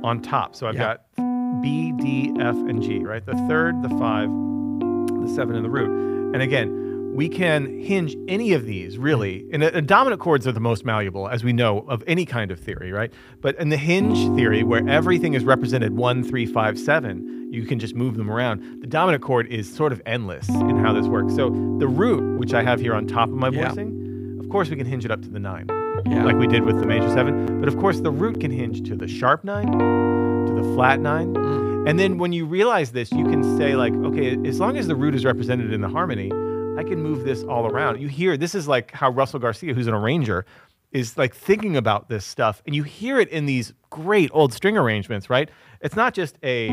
on 0.03 0.21
top. 0.21 0.55
So 0.55 0.67
I've 0.67 0.75
Yeah. 0.75 0.95
got 1.15 1.61
B, 1.61 1.91
D, 1.97 2.33
F, 2.39 2.55
and 2.55 2.81
G, 2.81 2.99
right? 3.03 3.25
The 3.25 3.35
third, 3.47 3.81
the 3.83 3.89
five, 3.89 4.29
the 4.29 5.31
seven, 5.35 5.55
and 5.55 5.63
the 5.63 5.69
root. 5.69 5.89
And 6.33 6.41
again, 6.41 6.84
we 7.15 7.29
can 7.29 7.79
hinge 7.81 8.15
any 8.27 8.51
of 8.53 8.65
these 8.65 8.97
really. 8.97 9.45
And, 9.51 9.63
uh, 9.63 9.79
dominant 9.81 10.21
chords 10.21 10.45
are 10.45 10.51
the 10.51 10.59
most 10.59 10.83
malleable, 10.85 11.27
as 11.29 11.43
we 11.43 11.53
know, 11.53 11.85
of 11.87 12.03
any 12.07 12.25
kind 12.25 12.51
of 12.51 12.59
theory, 12.59 12.91
right? 12.91 13.11
But 13.41 13.57
in 13.57 13.69
the 13.69 13.77
hinge 13.77 14.17
theory, 14.35 14.63
where 14.63 14.87
everything 14.87 15.33
is 15.33 15.43
represented 15.45 15.95
one, 15.95 16.23
three, 16.23 16.45
five, 16.45 16.77
seven, 16.77 17.47
you 17.51 17.65
can 17.65 17.79
just 17.79 17.95
move 17.95 18.17
them 18.17 18.29
around. 18.29 18.81
The 18.81 18.87
dominant 18.87 19.23
chord 19.23 19.47
is 19.47 19.73
sort 19.73 19.93
of 19.93 20.01
endless 20.05 20.49
in 20.49 20.77
how 20.77 20.91
this 20.93 21.07
works. 21.07 21.33
So 21.35 21.49
the 21.79 21.87
root, 21.87 22.37
which 22.37 22.53
I 22.53 22.63
have 22.63 22.81
here 22.81 22.93
on 22.93 23.07
top 23.07 23.29
of 23.29 23.35
my 23.35 23.49
Yeah. 23.49 23.69
voicing, 23.69 24.37
of 24.41 24.49
course 24.49 24.69
we 24.69 24.75
can 24.75 24.85
hinge 24.85 25.05
it 25.05 25.11
up 25.11 25.21
to 25.21 25.29
the 25.29 25.39
nine 25.39 25.67
Yeah. 26.05 26.25
like 26.25 26.37
we 26.37 26.47
did 26.47 26.63
with 26.65 26.79
the 26.79 26.85
major 26.85 27.09
seven. 27.09 27.59
But 27.59 27.69
of 27.69 27.77
course, 27.77 28.01
the 28.01 28.11
root 28.11 28.41
can 28.41 28.51
hinge 28.51 28.83
to 28.89 28.95
the 28.95 29.07
sharp 29.07 29.43
nine, 29.45 29.71
to 29.71 30.53
the 30.53 30.63
flat 30.75 30.99
nine. 30.99 31.33
Mm. 31.33 31.89
And 31.89 31.99
then 31.99 32.17
when 32.17 32.33
you 32.33 32.45
realize 32.45 32.91
this, 32.91 33.11
you 33.11 33.23
can 33.25 33.43
say, 33.57 33.75
like, 33.75 33.93
okay, 33.93 34.37
as 34.45 34.59
long 34.59 34.75
as 34.75 34.87
the 34.87 34.95
root 34.95 35.15
is 35.15 35.23
represented 35.23 35.71
in 35.71 35.81
the 35.81 35.87
harmony, 35.87 36.31
I 36.77 36.83
can 36.83 37.01
move 37.01 37.23
this 37.23 37.43
all 37.43 37.65
around. 37.67 38.01
You 38.01 38.07
hear 38.07 38.37
this 38.37 38.53
is 38.55 38.67
like 38.67 38.91
how 38.91 39.09
Russell 39.09 39.39
Garcia, 39.39 39.73
who's 39.73 39.87
an 39.87 39.93
arranger, 39.93 40.45
is 40.91 41.17
like 41.17 41.35
thinking 41.35 41.75
about 41.77 42.09
this 42.09 42.25
stuff. 42.25 42.61
And 42.65 42.75
you 42.75 42.83
hear 42.83 43.19
it 43.19 43.29
in 43.29 43.45
these 43.45 43.73
great 43.89 44.29
old 44.33 44.53
string 44.53 44.77
arrangements, 44.77 45.29
right? 45.29 45.49
It's 45.81 45.95
not 45.95 46.13
just 46.13 46.37
a 46.43 46.69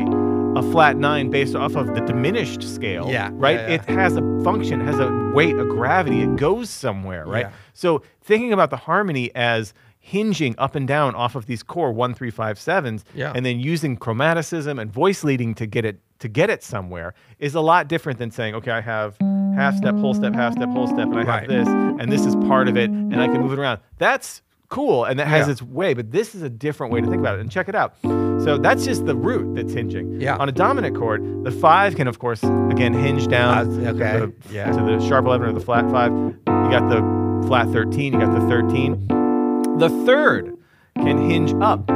a 0.55 0.61
flat 0.71 0.97
nine 0.97 1.29
based 1.31 1.55
off 1.55 1.75
of 1.75 1.87
the 1.95 2.01
diminished 2.01 2.61
scale. 2.61 3.09
Yeah, 3.09 3.29
Right? 3.33 3.55
yeah, 3.55 3.67
yeah. 3.69 3.73
It 3.75 3.85
has 3.85 4.15
a 4.17 4.21
function, 4.43 4.79
has 4.81 4.99
a 4.99 5.09
weight, 5.33 5.57
a 5.57 5.65
gravity. 5.65 6.21
It 6.21 6.35
goes 6.35 6.69
somewhere, 6.69 7.25
right? 7.25 7.47
Yeah. 7.47 7.53
So 7.73 8.03
thinking 8.21 8.53
about 8.53 8.69
the 8.69 8.77
harmony 8.77 9.33
as 9.33 9.73
hinging 9.99 10.53
up 10.59 10.75
and 10.75 10.87
down 10.87 11.15
off 11.15 11.33
of 11.35 11.47
these 11.47 11.63
core 11.63 11.91
one, 11.91 12.13
three, 12.13 12.29
five, 12.29 12.59
sevens, 12.59 13.03
Yeah. 13.15 13.31
and 13.33 13.43
then 13.45 13.59
using 13.59 13.97
chromaticism 13.97 14.79
and 14.79 14.91
voice 14.91 15.23
leading 15.23 15.55
to 15.55 15.65
get 15.65 15.85
it 15.85 15.99
to 16.19 16.27
get 16.29 16.49
it 16.49 16.61
somewhere 16.63 17.13
is 17.39 17.55
a 17.55 17.59
lot 17.61 17.87
different 17.87 18.19
than 18.19 18.29
saying, 18.31 18.53
okay, 18.55 18.71
I 18.71 18.79
have 18.81 19.17
half 19.55 19.75
step, 19.75 19.95
whole 19.95 20.13
step, 20.13 20.33
half 20.33 20.53
step, 20.53 20.69
whole 20.69 20.87
step, 20.87 21.07
and 21.07 21.19
I 21.19 21.23
Right. 21.23 21.39
have 21.41 21.49
this, 21.49 21.67
and 21.67 22.11
this 22.11 22.25
is 22.25 22.35
part 22.35 22.67
of 22.67 22.77
it, 22.77 22.89
and 22.89 23.21
I 23.21 23.27
can 23.27 23.41
move 23.41 23.53
it 23.53 23.59
around. 23.59 23.79
That's 23.97 24.41
cool, 24.69 25.03
and 25.05 25.19
that 25.19 25.27
has 25.27 25.45
Yeah. 25.47 25.51
its 25.51 25.61
way, 25.61 25.93
but 25.93 26.11
this 26.11 26.33
is 26.33 26.41
a 26.41 26.49
different 26.49 26.91
way 26.91 26.99
to 27.01 27.07
think 27.07 27.19
about 27.19 27.35
it. 27.37 27.41
And 27.41 27.49
check 27.51 27.69
it 27.69 27.75
out. 27.75 27.93
So 28.01 28.57
that's 28.57 28.83
just 28.85 29.05
the 29.05 29.15
root 29.15 29.55
that's 29.55 29.71
hinging. 29.73 30.19
Yeah. 30.19 30.35
On 30.37 30.49
a 30.49 30.51
dominant 30.51 30.95
chord, 30.97 31.21
the 31.43 31.51
five 31.51 31.95
can, 31.95 32.07
of 32.07 32.17
course, 32.19 32.43
again 32.43 32.93
hinge 32.93 33.27
down 33.27 33.55
Uh, 33.55 33.89
okay. 33.91 34.19
to, 34.19 34.27
the, 34.27 34.33
Yeah. 34.51 34.71
to 34.71 34.81
the 34.83 34.99
sharp 35.07 35.25
11 35.25 35.47
or 35.47 35.53
the 35.53 35.59
flat 35.59 35.89
five. 35.91 36.11
You 36.11 36.69
got 36.71 36.89
the 36.89 37.47
flat 37.47 37.67
13, 37.69 38.13
you 38.13 38.19
got 38.19 38.33
the 38.33 38.41
13. 38.47 39.07
The 39.77 39.89
third 40.05 40.53
can 40.97 41.29
hinge 41.29 41.53
up 41.61 41.89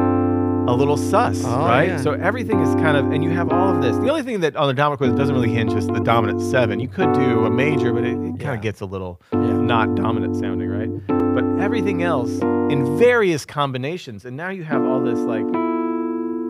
a 0.67 0.73
little 0.73 0.97
sus, 0.97 1.43
Oh, 1.45 1.65
right? 1.65 1.87
yeah. 1.87 1.97
So 1.97 2.11
everything 2.11 2.59
is 2.59 2.75
kind 2.75 2.97
of, 2.97 3.11
and 3.11 3.23
you 3.23 3.29
have 3.29 3.49
all 3.51 3.73
of 3.75 3.81
this. 3.81 3.95
The 3.97 4.09
only 4.09 4.21
thing 4.23 4.41
that 4.41 4.55
on 4.57 4.67
the 4.67 4.73
dominant 4.73 4.99
chord 4.99 5.15
doesn't 5.17 5.33
really 5.33 5.49
hinge 5.53 5.73
is 5.73 5.87
the 5.87 5.99
dominant 6.01 6.41
seven. 6.41 6.79
You 6.81 6.89
could 6.89 7.13
do 7.13 7.45
a 7.45 7.49
major, 7.49 7.93
but 7.93 8.03
it, 8.03 8.11
it 8.11 8.17
kind 8.17 8.41
Yeah. 8.41 8.53
of 8.55 8.61
gets 8.61 8.81
a 8.81 8.85
little 8.85 9.21
Yeah. 9.31 9.39
not 9.53 9.95
dominant 9.95 10.35
sounding, 10.35 10.69
right? 10.69 10.89
But 11.07 11.45
everything 11.63 12.03
else 12.03 12.31
in 12.69 12.97
various 12.97 13.45
combinations, 13.45 14.25
and 14.25 14.35
now 14.35 14.49
you 14.49 14.63
have 14.65 14.83
all 14.83 14.99
this 15.01 15.19
like, 15.19 15.45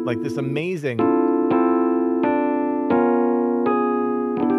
like 0.06 0.22
this 0.24 0.38
amazing 0.38 0.98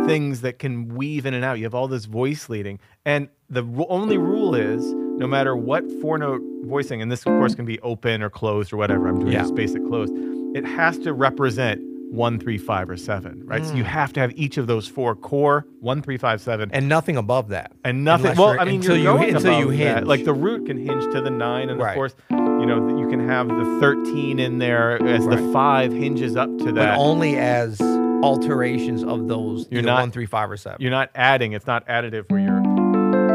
things 0.07 0.41
that 0.41 0.59
can 0.59 0.89
weave 0.95 1.27
in 1.27 1.35
and 1.35 1.45
out. 1.45 1.59
You 1.59 1.65
have 1.65 1.75
all 1.75 1.89
this 1.89 2.07
voice 2.07 2.49
leading, 2.49 2.79
and 3.05 3.29
the 3.51 3.63
only 3.91 4.17
rule 4.19 4.55
is 4.55 4.95
no 5.19 5.27
matter 5.27 5.57
what 5.57 5.85
four 6.01 6.17
note 6.19 6.41
voicing, 6.65 7.03
and 7.03 7.11
this 7.11 7.21
of 7.21 7.27
course 7.27 7.55
can 7.55 7.65
be 7.65 7.79
open 7.81 8.23
or 8.23 8.31
closed 8.31 8.73
or 8.73 8.77
whatever. 8.77 9.09
I'm 9.09 9.19
doing 9.19 9.33
Yeah. 9.33 9.41
just 9.43 9.55
basic 9.55 9.85
closed. 9.87 10.13
It 10.55 10.65
has 10.65 10.99
to 11.01 11.13
represent 11.13 11.83
one, 12.11 12.39
three, 12.39 12.57
five, 12.57 12.89
or 12.89 12.97
seven, 12.97 13.43
right? 13.45 13.63
So 13.67 13.75
you 13.75 13.83
mm. 13.83 13.87
have 13.87 14.15
to 14.15 14.21
have 14.21 14.33
each 14.35 14.57
of 14.57 14.67
those 14.67 14.89
four 14.89 15.15
core 15.15 15.67
one, 15.81 16.01
three, 16.01 16.17
five, 16.17 16.41
seven, 16.41 16.71
and 16.73 16.89
nothing 16.89 17.19
above 17.19 17.49
that. 17.49 17.73
and 17.85 18.03
nothing. 18.03 18.29
Unless 18.31 18.39
Well, 18.39 18.57
I 18.59 18.65
mean, 18.65 18.77
until 18.77 18.97
you're 18.97 19.23
you 19.23 19.37
until 19.37 19.53
you 19.59 19.65
above 19.67 19.79
that. 19.79 19.95
hinge. 19.97 20.07
Like 20.07 20.25
the 20.25 20.33
root 20.33 20.67
can 20.67 20.79
hinge 20.79 21.05
to 21.13 21.21
the 21.21 21.31
nine, 21.31 21.69
and 21.69 21.81
of 21.81 21.95
course, 21.95 22.15
you 22.31 22.65
know 22.67 22.99
you 22.99 23.09
can 23.09 23.29
have 23.29 23.49
the 23.49 23.79
thirteen 23.81 24.39
in 24.39 24.59
there 24.59 25.03
as 25.07 25.27
the 25.27 25.37
five 25.53 25.93
hinges 25.93 26.35
up 26.37 26.49
to 26.59 26.73
that, 26.73 26.97
but 26.97 26.99
only 26.99 27.37
as 27.37 27.79
alterations 28.23 29.05
of 29.05 29.29
those. 29.29 29.69
You're 29.71 29.83
not- 29.83 30.01
one, 30.01 30.11
three, 30.11 30.27
five, 30.27 30.51
or 30.51 30.57
seven. 30.57 30.79
You're 30.81 30.91
not 30.91 31.11
adding. 31.15 31.53
It's 31.53 31.67
not 31.67 31.87
additive 31.89 32.31
where 32.31 32.41
you're 32.41 32.63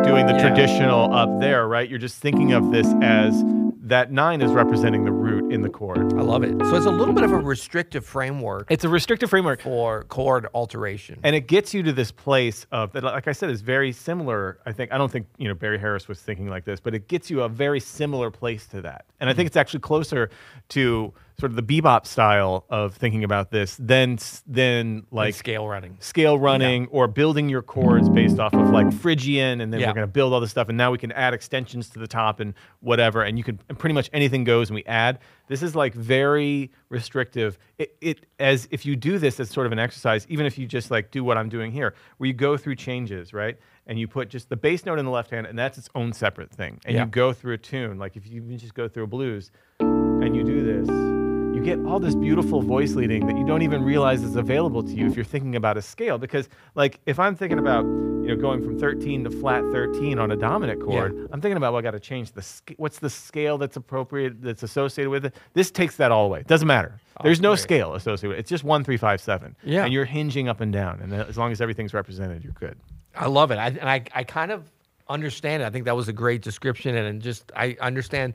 doing 0.04 0.26
the 0.26 0.34
Yeah. 0.34 0.50
traditional 0.50 1.14
up 1.14 1.40
there, 1.40 1.68
right? 1.68 1.90
You're 1.90 2.00
just 2.00 2.22
thinking 2.22 2.54
of 2.54 2.72
this 2.72 2.88
as 3.02 3.44
that 3.86 4.12
nine 4.12 4.42
is 4.42 4.52
representing 4.52 5.04
the 5.04 5.12
root 5.12 5.52
in 5.52 5.62
the 5.62 5.70
chord. 5.70 6.14
I 6.14 6.22
love 6.22 6.44
it. 6.44 6.58
So 6.66 6.76
it's 6.76 6.86
a 6.86 6.90
little 6.92 7.14
bit 7.14 7.24
of 7.24 7.32
a 7.34 7.38
restrictive 7.38 8.06
framework 8.06 8.72
It's 8.72 8.86
a 8.86 8.90
restrictive 8.90 9.30
framework. 9.30 9.62
for 9.62 10.04
chord 10.04 10.48
alteration. 10.54 11.20
And 11.22 11.36
it 11.36 11.48
gets 11.48 11.74
you 11.74 11.84
to 11.84 11.92
this 11.92 12.10
place 12.12 12.66
of 12.72 12.94
that, 12.94 13.04
like 13.04 13.28
I 13.28 13.34
said, 13.34 13.50
is 13.50 13.62
very 13.62 13.92
similar. 13.92 14.60
I 14.66 14.72
think 14.72 14.94
I 14.94 14.98
don't 14.98 15.12
think 15.12 15.28
you 15.38 15.48
know 15.50 15.54
Barry 15.54 15.78
Harris 15.80 16.08
was 16.08 16.22
thinking 16.22 16.48
like 16.48 16.64
this, 16.64 16.80
but 16.80 16.96
it 16.96 17.08
gets 17.10 17.30
you 17.30 17.42
a 17.44 17.50
very 17.50 17.80
similar 17.82 18.32
place 18.32 18.68
to 18.68 18.82
that. 18.82 19.06
And 19.20 19.30
I 19.30 19.34
think 19.34 19.48
mm. 19.48 19.50
it's 19.50 19.58
actually 19.58 19.82
closer 19.82 20.30
to 20.70 21.14
sort 21.40 21.52
of 21.52 21.56
the 21.56 21.64
bebop 21.64 22.06
style 22.06 22.66
of 22.70 22.96
thinking 22.96 23.24
about 23.24 23.50
this 23.52 23.76
than 23.80 24.14
s- 24.14 24.44
than 24.48 25.06
like 25.12 25.24
like 25.28 25.36
scale 25.36 25.68
running. 25.68 25.98
scale 26.00 26.38
running 26.38 26.88
or 26.88 27.08
building 27.08 27.50
your 27.50 27.62
chords 27.62 28.08
based 28.10 28.40
off 28.40 28.54
of 28.54 28.70
like 28.70 28.92
Phrygian, 28.94 29.62
and 29.62 29.74
then 29.74 29.80
Yeah. 29.80 29.88
we're 29.88 29.94
going 29.96 30.08
to 30.08 30.12
build 30.12 30.34
all 30.34 30.40
this 30.40 30.52
stuff, 30.52 30.70
and 30.70 30.78
now 30.78 30.92
we 30.92 30.98
can 30.98 31.12
add 31.14 31.34
extensions 31.34 31.90
to 31.90 32.00
the 32.00 32.08
top 32.08 32.40
and 32.40 32.54
whatever, 32.82 33.22
and 33.24 33.38
you 33.38 33.44
can 33.44 33.60
and 33.70 33.78
pretty 33.80 33.94
much 33.94 34.10
anything 34.14 34.44
goes, 34.44 34.70
and 34.70 34.76
we 34.76 34.84
add. 34.86 35.20
This 35.48 35.62
is 35.62 35.76
like 35.76 35.94
very 35.94 36.72
restrictive. 36.90 37.58
It, 37.78 37.96
it 38.00 38.26
as 38.40 38.68
if 38.72 38.86
you 38.86 38.96
do 38.96 39.18
this 39.18 39.40
as 39.40 39.50
sort 39.50 39.66
of 39.66 39.72
an 39.74 39.80
exercise, 39.80 40.26
even 40.30 40.46
if 40.46 40.58
you 40.58 40.66
just 40.68 40.90
like 40.92 41.12
do 41.12 41.24
what 41.24 41.38
I'm 41.38 41.50
doing 41.50 41.72
here, 41.72 41.96
where 42.18 42.28
you 42.28 42.34
go 42.34 42.56
through 42.58 42.76
changes, 42.76 43.34
right? 43.34 43.58
And 43.86 44.00
you 44.00 44.08
put 44.08 44.30
just 44.30 44.48
the 44.48 44.56
bass 44.56 44.86
note 44.86 45.00
in 45.00 45.06
the 45.06 45.12
left 45.12 45.32
hand, 45.32 45.46
and 45.46 45.60
that's 45.60 45.78
its 45.78 45.90
own 45.96 46.14
separate 46.14 46.50
thing. 46.52 46.80
And 46.86 46.96
Yeah. 46.96 47.04
you 47.04 47.10
go 47.10 47.34
through 47.34 47.56
a 47.56 47.58
tune, 47.58 47.98
like 47.98 48.16
if 48.16 48.26
you 48.26 48.42
just 48.56 48.74
go 48.74 48.88
through 48.88 49.04
a 49.04 49.08
blues, 49.08 49.52
and 49.80 50.34
you 50.36 50.44
do 50.46 50.64
this, 50.64 51.23
get 51.64 51.80
all 51.86 52.00
this 52.00 52.16
beautiful 52.16 52.62
voice 52.62 52.94
leading 52.96 53.26
that 53.28 53.38
you 53.38 53.46
don't 53.46 53.62
even 53.62 53.84
realize 53.84 54.22
is 54.24 54.36
available 54.36 54.84
to 54.84 54.92
you 54.92 55.08
if 55.08 55.16
you're 55.16 55.24
thinking 55.26 55.56
about 55.56 55.78
a 55.78 55.82
scale. 55.82 56.18
Because, 56.18 56.50
like, 56.76 57.00
if 57.06 57.20
I'm 57.20 57.36
thinking 57.36 57.58
about 57.60 57.84
you 57.84 58.28
know 58.28 58.36
going 58.36 58.62
from 58.64 58.78
13 58.80 59.24
to 59.24 59.30
flat 59.30 59.62
13 59.72 60.20
on 60.20 60.32
a 60.32 60.36
dominant 60.36 60.82
chord, 60.82 61.14
I'm 61.32 61.42
thinking 61.42 61.58
about 61.58 61.74
well, 61.74 61.80
I 61.80 61.84
got 61.84 61.92
to 61.92 62.00
change 62.00 62.34
the 62.34 62.42
sc- 62.42 62.74
what's 62.78 63.00
the 63.00 63.10
scale 63.10 63.58
that's 63.58 63.78
appropriate 63.78 64.42
that's 64.42 64.64
associated 64.64 65.10
with 65.10 65.26
it. 65.26 65.36
This 65.54 65.72
takes 65.72 65.96
that 65.98 66.12
all 66.12 66.26
away. 66.26 66.44
Doesn't 66.46 66.68
matter. 66.68 67.00
Oh, 67.18 67.24
There's 67.24 67.42
no 67.42 67.52
great. 67.52 67.60
scale 67.60 67.94
associated 67.96 68.30
with 68.30 68.38
it. 68.38 68.40
It's 68.42 68.50
just 68.50 68.64
one, 68.64 68.84
three, 68.84 68.98
five, 68.98 69.22
seven. 69.22 69.56
Yeah. 69.64 69.86
and 69.86 69.94
you're 69.94 70.06
hinging 70.06 70.50
up 70.50 70.62
and 70.62 70.74
down, 70.74 71.00
and 71.02 71.14
as 71.14 71.38
long 71.38 71.52
as 71.52 71.62
everything's 71.62 71.94
represented, 71.94 72.44
you're 72.44 72.54
good. 72.54 72.78
I 73.16 73.28
love 73.28 73.52
it. 73.52 73.56
I, 73.58 73.68
and 73.68 73.90
I, 73.90 74.04
I 74.14 74.24
kind 74.24 74.52
of 74.52 74.70
understand 75.08 75.62
it. 75.64 75.66
I 75.66 75.70
think 75.70 75.86
that 75.86 75.96
was 75.96 76.08
a 76.08 76.14
great 76.14 76.42
description, 76.42 76.96
and, 76.96 77.06
and 77.08 77.22
just 77.22 77.52
I 77.56 77.78
understand 77.80 78.34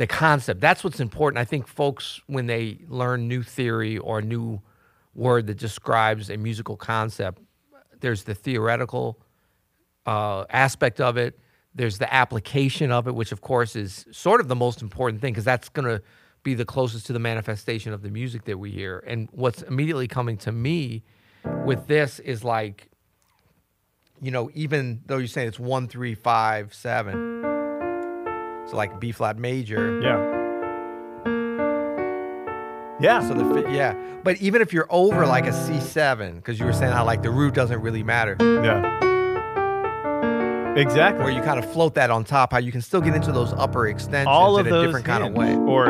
the 0.00 0.06
concept. 0.06 0.62
That's 0.62 0.82
what's 0.82 0.98
important. 0.98 1.38
I 1.38 1.44
think 1.44 1.68
folks, 1.68 2.22
when 2.26 2.46
they 2.46 2.78
learn 2.88 3.28
new 3.28 3.42
theory 3.42 3.98
or 3.98 4.20
a 4.20 4.22
new 4.22 4.62
word 5.14 5.46
that 5.48 5.58
describes 5.58 6.30
a 6.30 6.38
musical 6.38 6.74
concept, 6.74 7.42
there's 8.00 8.22
the 8.22 8.34
theoretical 8.34 9.20
uh, 10.06 10.46
aspect 10.48 11.02
of 11.02 11.18
it. 11.18 11.38
There's 11.74 11.98
the 11.98 12.10
application 12.12 12.90
of 12.90 13.08
it, 13.08 13.14
which 13.14 13.30
of 13.30 13.42
course 13.42 13.76
is 13.76 14.06
sort 14.10 14.40
of 14.40 14.48
the 14.48 14.56
most 14.56 14.80
important 14.80 15.20
thing 15.20 15.34
because 15.34 15.44
that's 15.44 15.68
going 15.68 15.86
to 15.86 16.02
be 16.44 16.54
the 16.54 16.64
closest 16.64 17.04
to 17.08 17.12
the 17.12 17.18
manifestation 17.18 17.92
of 17.92 18.00
the 18.00 18.10
music 18.10 18.46
that 18.46 18.56
we 18.56 18.70
hear. 18.70 19.04
And 19.06 19.28
what's 19.32 19.60
immediately 19.60 20.08
coming 20.08 20.38
to 20.38 20.50
me 20.50 21.02
with 21.66 21.88
this 21.88 22.20
is 22.20 22.42
like, 22.42 22.88
you 24.22 24.30
know, 24.30 24.50
even 24.54 25.02
though 25.04 25.18
you're 25.18 25.26
saying 25.26 25.48
it's 25.48 25.60
one, 25.60 25.88
three, 25.88 26.14
five, 26.14 26.72
seven, 26.72 27.29
so 28.70 28.76
like 28.76 29.00
B 29.00 29.12
flat 29.12 29.38
major. 29.38 30.00
Yeah. 30.00 30.36
Yeah. 33.00 33.26
So 33.26 33.34
the 33.34 33.62
fi- 33.62 33.74
yeah, 33.74 33.94
but 34.22 34.40
even 34.40 34.60
if 34.62 34.72
you're 34.72 34.86
over 34.90 35.26
like 35.26 35.46
a 35.46 35.52
C 35.52 35.80
seven, 35.80 36.36
because 36.36 36.58
you 36.58 36.66
were 36.66 36.72
saying 36.72 36.92
how 36.92 37.04
like 37.04 37.22
the 37.22 37.30
root 37.30 37.54
doesn't 37.54 37.80
really 37.80 38.02
matter, 38.02 38.36
yeah. 38.40 38.98
Exactly. 40.76 41.24
where 41.24 41.32
you 41.32 41.42
kind 41.42 41.58
of 41.58 41.70
float 41.72 41.94
that 41.96 42.10
on 42.10 42.24
top, 42.24 42.52
how 42.52 42.58
you 42.58 42.70
can 42.70 42.80
still 42.80 43.00
get 43.00 43.14
into 43.14 43.32
those 43.32 43.52
upper 43.54 43.88
extensions 43.88 44.28
all 44.28 44.56
of 44.58 44.66
in 44.66 44.72
a 44.72 44.76
those 44.76 44.86
different 44.86 45.04
kind 45.06 45.24
of 45.24 45.34
hinge, 45.34 45.58
way. 45.58 45.72
or 45.72 45.88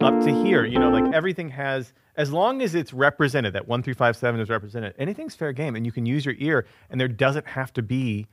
up 0.00 0.20
to 0.24 0.32
here 0.44 0.64
you 0.64 0.78
know 0.78 0.90
like 0.90 1.12
everything 1.14 1.48
has 1.50 1.92
as 2.16 2.32
long 2.32 2.60
as 2.62 2.74
it's 2.74 2.92
represented 2.92 3.52
that 3.52 3.68
1357 3.68 4.40
is 4.40 4.48
represented 4.48 4.94
anything's 4.98 5.34
fair 5.34 5.52
game 5.52 5.76
and 5.76 5.84
you 5.86 5.92
can 5.92 6.06
use 6.06 6.24
your 6.24 6.34
ear 6.38 6.66
and 6.90 7.00
there 7.00 7.06
doesn't 7.08 7.46
have 7.46 7.72
to 7.72 7.82
be 7.82 8.26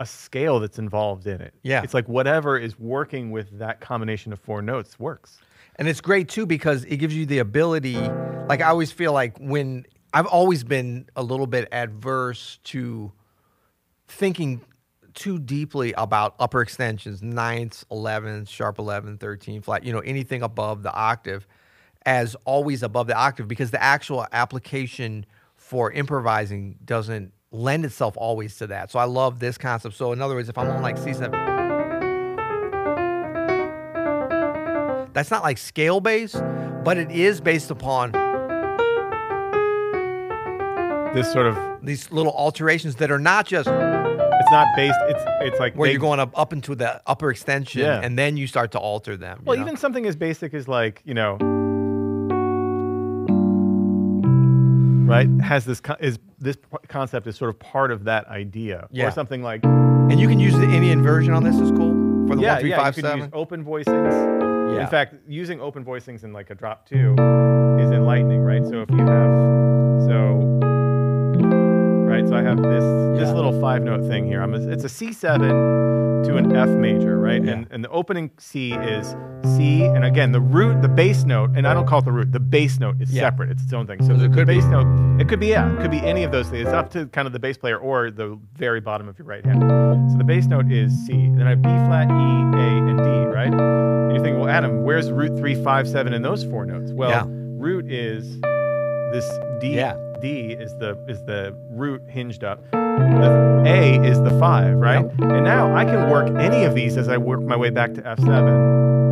a 0.00 0.06
scale 0.06 0.58
that's 0.58 0.78
involved 0.78 1.26
in 1.26 1.40
it 1.40 1.54
Yeah. 1.62 1.82
it's 1.82 1.94
like 1.94 2.08
whatever 2.08 2.58
is 2.58 2.78
working 2.78 3.30
with 3.30 3.58
that 3.58 3.80
combination 3.80 4.32
of 4.32 4.40
four 4.40 4.62
notes 4.62 4.98
works 4.98 5.38
And 5.76 5.86
it's 5.88 6.00
great 6.00 6.28
too 6.28 6.46
because 6.46 6.84
it 6.84 6.96
gives 6.96 7.14
you 7.14 7.24
the 7.26 7.38
ability. 7.38 7.96
Like 8.48 8.60
I 8.60 8.66
always 8.68 8.90
feel 8.92 9.12
like 9.12 9.38
when 9.38 9.86
I've 10.12 10.26
always 10.26 10.64
been 10.64 11.06
a 11.16 11.22
little 11.22 11.46
bit 11.46 11.68
adverse 11.72 12.58
to 12.64 13.12
thinking 14.08 14.60
too 15.14 15.38
deeply 15.38 15.92
about 15.96 16.34
upper 16.38 16.60
extensions, 16.60 17.22
ninths, 17.22 17.84
11th, 17.90 18.48
sharp 18.48 18.78
11, 18.78 19.18
13, 19.18 19.62
flat, 19.62 19.84
you 19.84 19.92
know, 19.92 20.00
anything 20.00 20.42
above 20.42 20.82
the 20.82 20.92
octave 20.92 21.46
as 22.06 22.34
always 22.44 22.82
above 22.82 23.06
the 23.06 23.14
octave 23.16 23.46
because 23.48 23.70
the 23.70 23.82
actual 23.82 24.26
application 24.32 25.24
for 25.56 25.92
improvising 25.92 26.76
doesn't 26.84 27.32
lend 27.52 27.84
itself 27.84 28.14
always 28.16 28.56
to 28.58 28.66
that. 28.68 28.90
So 28.90 28.98
I 28.98 29.04
love 29.04 29.40
this 29.40 29.58
concept. 29.58 29.96
So 29.96 30.12
in 30.12 30.22
other 30.22 30.34
words, 30.34 30.48
if 30.48 30.56
I'm 30.56 30.68
on 30.68 30.82
like 30.82 30.96
C7, 30.96 31.30
That's 35.12 35.30
not 35.30 35.42
like 35.42 35.58
scale 35.58 36.00
based, 36.00 36.40
but 36.84 36.96
it 36.96 37.10
is 37.10 37.40
based 37.40 37.70
upon 37.70 38.12
this 41.14 41.30
sort 41.32 41.46
of 41.46 41.58
these 41.82 42.12
little 42.12 42.32
alterations 42.32 42.94
that 42.96 43.10
are 43.10 43.18
not 43.18 43.44
just 43.46 43.66
it's 43.68 44.50
not 44.52 44.68
based 44.76 44.96
it's 45.08 45.20
it's 45.40 45.58
like 45.58 45.74
they- 45.76 45.90
you're 45.90 45.98
going 46.00 46.20
up, 46.20 46.30
up 46.38 46.52
into 46.52 46.76
the 46.76 47.02
upper 47.06 47.30
extension 47.30 47.82
Yeah. 47.82 48.00
and 48.00 48.16
then 48.16 48.36
you 48.36 48.46
start 48.46 48.70
to 48.72 48.78
alter 48.78 49.16
them. 49.16 49.42
well 49.44 49.56
know? 49.56 49.62
even 49.62 49.76
something 49.76 50.06
as 50.06 50.14
basic 50.14 50.54
as 50.54 50.68
like 50.68 51.02
you 51.04 51.14
know 51.14 51.36
right 55.10 55.28
mm. 55.28 55.40
has 55.42 55.64
this 55.64 55.80
co- 55.80 55.96
is 56.00 56.18
this 56.38 56.56
p- 56.56 56.78
concept 56.88 57.26
is 57.26 57.36
sort 57.36 57.50
of 57.50 57.58
part 57.58 57.90
of 57.90 58.04
that 58.04 58.26
idea 58.28 58.86
Yeah. 58.90 59.06
or 59.06 59.10
something 59.10 59.42
like 59.42 59.64
and 59.64 60.18
you 60.18 60.26
can 60.28 60.40
use 60.40 60.54
the 60.54 60.68
Indian 60.68 61.02
version 61.02 61.32
on 61.34 61.42
this 61.44 61.56
is 61.58 61.70
cool 61.72 61.94
for 62.26 62.36
the 62.36 62.42
yeah, 62.42 62.52
one 62.54 62.60
three 62.60 62.70
yeah, 62.70 62.76
five 62.76 62.96
you 62.96 63.02
can 63.02 63.16
use 63.16 63.24
seven. 63.24 63.30
open 63.38 63.64
voicings. 63.64 64.74
Yeah. 64.74 64.82
In 64.82 64.86
fact, 64.88 65.14
using 65.28 65.60
open 65.60 65.84
voicings 65.84 66.22
in 66.24 66.32
like 66.32 66.50
a 66.50 66.54
drop 66.54 66.88
two 66.88 67.12
is 67.80 67.90
enlightening, 67.90 68.40
right? 68.42 68.64
So 68.64 68.82
if 68.82 68.90
you 68.90 68.98
have 68.98 69.30
so 70.08 70.20
right, 72.10 72.26
so 72.28 72.34
I 72.36 72.42
have 72.42 72.58
this 72.62 72.84
this 73.18 73.28
Yeah. 73.28 73.34
little 73.34 73.60
five 73.60 73.82
note 73.82 74.02
thing 74.08 74.26
here. 74.26 74.42
I'm 74.42 74.54
a, 74.54 74.60
it's 74.68 74.84
a 74.84 74.88
C 74.88 75.12
seven 75.12 75.50
to 76.24 76.36
an 76.36 76.54
F 76.54 76.68
major, 76.70 77.09
right? 77.30 77.44
Yeah. 77.44 77.52
And 77.52 77.66
and 77.70 77.84
the 77.84 77.88
opening 77.90 78.30
C 78.38 78.72
is 78.72 79.14
C, 79.56 79.84
and 79.84 80.04
again 80.04 80.32
the 80.32 80.40
root, 80.40 80.82
the 80.82 80.88
bass 80.88 81.24
note, 81.24 81.50
and 81.56 81.66
I 81.66 81.74
don't 81.74 81.86
call 81.86 82.00
it 82.00 82.04
the 82.04 82.12
root. 82.12 82.32
The 82.32 82.40
bass 82.40 82.78
note 82.78 83.00
is 83.00 83.10
Yeah. 83.12 83.22
separate; 83.22 83.50
it's 83.50 83.62
its 83.62 83.72
own 83.72 83.86
thing. 83.86 84.02
So 84.02 84.14
the, 84.14 84.24
it 84.24 84.28
the 84.28 84.34
could 84.34 84.46
be- 84.46 84.54
bass 84.56 84.64
note, 84.66 85.20
it 85.20 85.28
could 85.28 85.40
be 85.40 85.48
yeah, 85.48 85.72
it 85.72 85.80
could 85.80 85.90
be 85.90 86.00
any 86.00 86.24
of 86.24 86.32
those 86.32 86.48
things. 86.48 86.66
It's 86.66 86.74
up 86.74 86.90
to 86.90 87.06
kind 87.06 87.26
of 87.26 87.32
the 87.32 87.38
bass 87.38 87.56
player 87.56 87.78
or 87.78 88.10
the 88.10 88.38
very 88.54 88.80
bottom 88.80 89.08
of 89.08 89.18
your 89.18 89.26
right 89.26 89.44
hand. 89.44 89.62
So 90.12 90.18
the 90.18 90.24
bass 90.24 90.46
note 90.46 90.70
is 90.70 90.92
C. 91.06 91.12
Then 91.12 91.46
I 91.46 91.50
have 91.50 91.62
B 91.62 91.68
flat, 91.68 92.08
E, 92.10 92.12
A, 92.12 92.88
and 92.90 92.98
D, 92.98 93.04
right? 93.34 93.52
And 93.52 94.12
you're 94.12 94.22
thinking, 94.22 94.40
well, 94.40 94.48
Adam, 94.48 94.82
where's 94.82 95.10
root 95.10 95.36
three, 95.38 95.54
five, 95.62 95.88
seven 95.88 96.12
in 96.12 96.22
those 96.22 96.44
four 96.44 96.66
notes? 96.66 96.92
Well, 96.92 97.10
Yeah. 97.10 97.24
root 97.28 97.90
is 97.90 98.40
this 99.12 99.28
D. 99.60 99.74
Yeah. 99.76 99.96
D 100.20 100.52
is 100.52 100.74
the 100.78 101.02
is 101.08 101.22
the 101.24 101.56
root 101.70 102.02
hinged 102.08 102.44
up. 102.44 102.62
The 103.00 103.62
A 103.66 104.02
is 104.04 104.20
the 104.22 104.30
five, 104.38 104.76
right? 104.76 105.04
And 105.18 105.44
now 105.44 105.74
I 105.74 105.84
can 105.84 106.10
work 106.10 106.28
any 106.38 106.64
of 106.64 106.74
these 106.74 106.96
as 106.96 107.08
I 107.08 107.16
work 107.16 107.40
my 107.42 107.56
way 107.56 107.70
back 107.70 107.94
to 107.94 108.02
F7. 108.02 109.10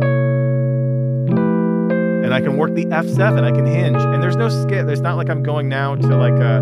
And 2.25 2.33
I 2.33 2.41
can 2.41 2.57
work 2.57 2.75
the 2.75 2.85
F7. 2.85 3.43
I 3.43 3.51
can 3.51 3.65
hinge, 3.65 4.01
and 4.01 4.21
there's 4.21 4.35
no 4.35 4.49
scale. 4.49 4.87
It's 4.89 5.01
not 5.01 5.17
like 5.17 5.29
I'm 5.29 5.41
going 5.43 5.67
now 5.69 5.95
to 5.95 6.07
like 6.15 6.33
a, 6.33 6.55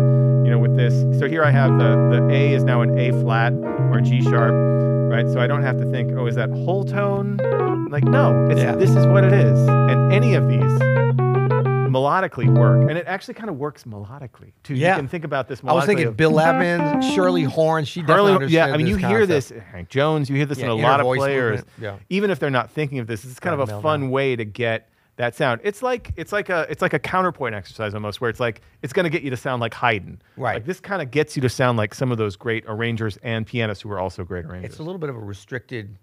you 0.44 0.50
know, 0.50 0.58
with 0.58 0.76
this. 0.76 0.94
So 1.18 1.28
here 1.28 1.44
I 1.44 1.50
have 1.50 1.78
the 1.78 2.18
the 2.18 2.28
A 2.30 2.52
is 2.54 2.64
now 2.64 2.80
an 2.82 2.98
A 2.98 3.10
flat 3.22 3.52
or 3.92 4.00
G 4.00 4.22
sharp, 4.22 4.52
right? 5.10 5.26
So 5.28 5.40
I 5.40 5.46
don't 5.46 5.62
have 5.62 5.76
to 5.78 5.90
think, 5.90 6.12
oh, 6.16 6.26
is 6.26 6.36
that 6.36 6.50
whole 6.50 6.84
tone? 6.84 7.36
Like 7.90 8.04
no, 8.04 8.48
it's 8.50 8.60
Yeah. 8.60 8.74
this 8.76 8.90
is 8.90 9.06
what 9.06 9.24
it 9.24 9.32
is, 9.32 9.58
and 9.68 10.12
any 10.12 10.34
of 10.34 10.48
these 10.48 10.78
melodically 11.92 12.48
work, 12.48 12.88
and 12.88 12.98
it 12.98 13.06
actually 13.06 13.34
kind 13.34 13.48
of 13.50 13.56
works 13.56 13.84
melodically 13.84 14.52
too. 14.62 14.74
Yeah. 14.74 14.94
You 14.94 15.00
can 15.00 15.08
think 15.08 15.24
about 15.24 15.48
this. 15.48 15.60
I 15.64 15.72
was 15.72 15.84
thinking 15.86 16.06
of- 16.08 16.16
Bill 16.16 16.38
Evans, 16.48 17.04
Shirley 17.14 17.44
Horn. 17.44 17.84
She 17.84 18.00
definitely 18.00 18.32
Harley, 18.32 18.46
yeah, 18.48 18.66
I 18.66 18.76
mean, 18.76 18.86
you 18.86 18.96
this 18.96 19.04
hear 19.06 19.26
concept. 19.26 19.48
this, 19.50 19.62
Hank 19.72 19.88
Jones, 19.88 20.30
you 20.30 20.36
hear 20.36 20.46
this 20.46 20.58
Yeah, 20.58 20.64
in 20.66 20.70
a 20.70 20.74
lot 20.74 21.00
of 21.00 21.06
players, 21.06 21.58
movement, 21.58 21.68
yeah. 21.80 21.96
even 22.10 22.30
if 22.30 22.38
they're 22.38 22.50
not 22.50 22.70
thinking 22.70 22.98
of 22.98 23.06
this. 23.06 23.24
It's 23.24 23.40
kind 23.40 23.56
Gotta 23.56 23.72
of 23.72 23.78
a 23.78 23.82
fun 23.82 24.00
down. 24.02 24.10
way 24.10 24.36
to 24.36 24.44
get 24.44 24.90
that 25.16 25.34
sound. 25.34 25.60
It's 25.64 25.82
like 25.82 26.12
it's 26.16 26.30
like 26.30 26.48
a 26.48 26.64
it's 26.70 26.80
like 26.80 26.92
a 26.92 26.98
counterpoint 27.00 27.52
exercise 27.54 27.92
almost, 27.92 28.20
where 28.20 28.30
it's 28.30 28.38
like 28.38 28.60
it's 28.82 28.92
going 28.92 29.02
to 29.04 29.10
get 29.10 29.22
you 29.22 29.30
to 29.30 29.36
sound 29.36 29.60
like 29.60 29.74
Haydn. 29.74 30.22
Right. 30.36 30.54
Like 30.54 30.64
this 30.64 30.78
kind 30.78 31.02
of 31.02 31.10
gets 31.10 31.34
you 31.34 31.42
to 31.42 31.48
sound 31.48 31.76
like 31.76 31.92
some 31.94 32.12
of 32.12 32.18
those 32.18 32.36
great 32.36 32.62
arrangers 32.68 33.16
and 33.24 33.44
pianists 33.44 33.82
who 33.82 33.90
are 33.90 33.98
also 33.98 34.22
great 34.22 34.44
arrangers. 34.44 34.70
It's 34.70 34.78
a 34.78 34.82
little 34.84 35.00
bit 35.00 35.10
of 35.10 35.16
a 35.16 35.20
restricted, 35.20 35.98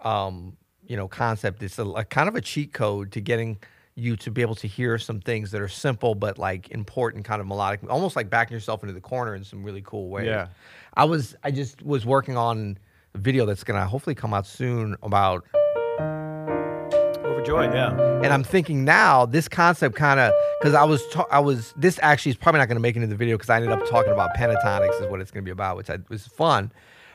um, 0.00 0.56
you 0.84 0.96
know, 0.96 1.06
concept. 1.08 1.62
It's 1.62 1.78
a, 1.78 1.84
a 1.84 2.04
kind 2.04 2.28
of 2.28 2.34
a 2.34 2.40
cheat 2.40 2.72
code 2.72 3.12
to 3.12 3.20
getting 3.20 3.58
you 3.96 4.14
to 4.14 4.30
be 4.30 4.42
able 4.42 4.54
to 4.54 4.68
hear 4.68 4.98
some 4.98 5.20
things 5.20 5.50
that 5.50 5.60
are 5.60 5.68
simple 5.68 6.14
but 6.14 6.38
like 6.38 6.70
important, 6.70 7.24
kind 7.24 7.40
of 7.40 7.46
melodic, 7.46 7.80
almost 7.88 8.14
like 8.14 8.28
backing 8.30 8.54
yourself 8.54 8.82
into 8.82 8.92
the 8.92 9.00
corner 9.00 9.34
in 9.34 9.42
some 9.42 9.64
really 9.64 9.82
cool 9.84 10.10
ways. 10.10 10.26
Yeah. 10.26 10.48
I 10.94 11.04
was, 11.04 11.34
I 11.42 11.50
just 11.50 11.82
was 11.82 12.04
working 12.04 12.36
on 12.36 12.78
a 13.14 13.18
video 13.18 13.46
that's 13.46 13.64
gonna 13.64 13.86
hopefully 13.86 14.14
come 14.14 14.34
out 14.34 14.46
soon 14.46 14.96
about 15.02 15.44
overjoyed. 17.46 17.72
Yeah. 17.72 17.90
and 18.22 18.26
I'm 18.26 18.44
thinking 18.44 18.84
now 18.84 19.26
this 19.26 19.48
concept 19.48 19.96
kind 19.96 20.20
of 20.20 20.32
because 20.60 20.74
I 20.74 20.84
was 20.84 21.02
ta- 21.08 21.26
I 21.30 21.40
was 21.40 21.72
this 21.76 21.98
actually 22.02 22.30
is 22.30 22.36
probably 22.36 22.58
not 22.58 22.68
going 22.68 22.76
to 22.76 22.80
make 22.80 22.96
it 22.96 23.02
into 23.02 23.08
the 23.08 23.16
video 23.16 23.36
because 23.36 23.50
I 23.50 23.56
ended 23.56 23.70
up 23.72 23.86
talking 23.88 24.12
about 24.12 24.34
pentatonics 24.36 25.00
is 25.00 25.08
what 25.08 25.20
it's 25.20 25.30
going 25.30 25.42
to 25.42 25.46
be 25.46 25.52
about, 25.52 25.76
which 25.76 25.90
I, 25.90 25.98
was 26.08 26.26
fun, 26.26 26.72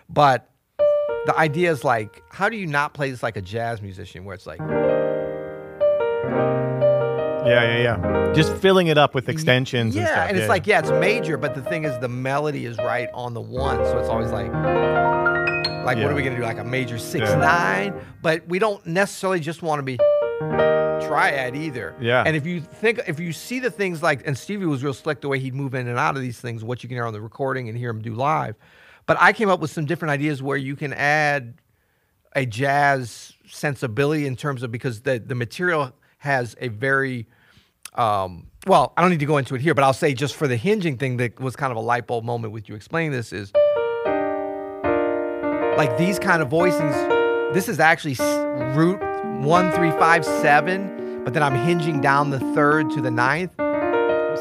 but 0.09 0.49
the 0.77 1.33
idea 1.37 1.71
is 1.71 1.83
like 1.83 2.23
how 2.29 2.49
do 2.49 2.57
you 2.57 2.65
not 2.65 2.93
play 2.93 3.11
this 3.11 3.21
like 3.21 3.37
a 3.37 3.41
jazz 3.41 3.81
musician 3.81 4.25
where 4.25 4.33
it's 4.33 4.47
like 4.47 4.59
Yeah, 7.45 7.77
yeah, 7.77 7.97
yeah. 7.97 8.33
Just 8.33 8.55
filling 8.57 8.87
it 8.87 8.97
up 8.97 9.13
with 9.15 9.29
extensions. 9.29 9.95
yeah, 9.95 10.01
and, 10.01 10.09
stuff. 10.09 10.29
And 10.29 10.37
it's 10.37 10.49
like 10.49 10.67
yeah, 10.67 10.79
it's 10.79 10.91
major, 10.91 11.37
but 11.37 11.55
the 11.55 11.61
thing 11.61 11.85
is 11.85 11.97
the 11.99 12.07
melody 12.09 12.65
is 12.65 12.77
right 12.77 13.09
on 13.13 13.33
the 13.33 13.41
one, 13.41 13.77
so 13.77 13.97
it's 13.99 14.09
always 14.09 14.31
like. 14.31 14.51
Like, 15.85 15.97
what 15.97 16.11
are 16.11 16.15
we 16.15 16.21
gonna 16.21 16.35
do? 16.35 16.43
Like 16.43 16.59
a 16.59 16.63
major 16.63 16.99
six 16.99 17.27
Yeah. 17.27 17.35
nine, 17.37 18.05
but 18.21 18.47
we 18.47 18.59
don't 18.59 18.85
necessarily 18.85 19.39
just 19.39 19.63
want 19.63 19.79
to 19.79 19.83
be 19.83 19.97
triad 21.07 21.55
either. 21.55 21.95
Yeah. 21.99 22.23
And 22.23 22.35
if 22.35 22.45
you 22.45 22.61
think, 22.61 23.01
if 23.07 23.19
you 23.19 23.33
see 23.33 23.59
the 23.59 23.71
things 23.71 24.03
like, 24.03 24.25
and 24.27 24.37
Stevie 24.37 24.67
was 24.67 24.83
real 24.83 24.93
slick 24.93 25.21
the 25.21 25.27
way 25.27 25.39
he'd 25.39 25.55
move 25.55 25.73
in 25.73 25.87
and 25.87 25.97
out 25.97 26.15
of 26.15 26.21
these 26.21 26.39
things, 26.39 26.63
what 26.63 26.83
you 26.83 26.89
can 26.89 26.95
hear 26.97 27.05
on 27.05 27.13
the 27.13 27.21
recording 27.21 27.67
and 27.67 27.75
hear 27.75 27.89
him 27.89 27.99
do 28.01 28.13
live. 28.13 28.55
But 29.07 29.17
I 29.19 29.33
came 29.33 29.49
up 29.49 29.59
with 29.59 29.71
some 29.71 29.85
different 29.85 30.11
ideas 30.11 30.43
where 30.43 30.57
you 30.57 30.75
can 30.75 30.93
add 30.93 31.55
a 32.35 32.45
jazz 32.45 33.33
sensibility 33.47 34.27
in 34.27 34.35
terms 34.35 34.61
of 34.63 34.71
because 34.71 35.01
the 35.01 35.19
the 35.19 35.35
material 35.35 35.93
has 36.21 36.55
a 36.61 36.67
very 36.69 37.27
um, 37.95 38.47
well, 38.67 38.93
I 38.95 39.01
don't 39.01 39.09
need 39.09 39.19
to 39.19 39.25
go 39.25 39.37
into 39.37 39.55
it 39.55 39.61
here, 39.61 39.73
but 39.73 39.83
I'll 39.83 39.91
say 39.91 40.13
just 40.13 40.35
for 40.35 40.47
the 40.47 40.55
hinging 40.55 40.97
thing 40.97 41.17
that 41.17 41.39
was 41.39 41.55
kind 41.55 41.71
of 41.71 41.77
a 41.77 41.81
light 41.81 42.05
bulb 42.07 42.23
moment 42.23 42.53
with 42.53 42.69
you 42.69 42.75
explaining 42.75 43.11
this 43.11 43.33
is 43.33 43.51
like 45.77 45.97
these 45.97 46.19
kind 46.19 46.41
of 46.41 46.49
voicings. 46.49 47.53
This 47.53 47.67
is 47.67 47.79
actually 47.79 48.15
root 48.75 48.99
one, 49.43 49.71
three, 49.71 49.91
five, 49.91 50.23
seven, 50.23 51.23
but 51.23 51.33
then 51.33 51.43
I'm 51.43 51.55
hinging 51.55 52.01
down 52.01 52.29
the 52.29 52.39
third 52.53 52.91
to 52.91 53.01
the 53.01 53.11
ninth. 53.11 53.51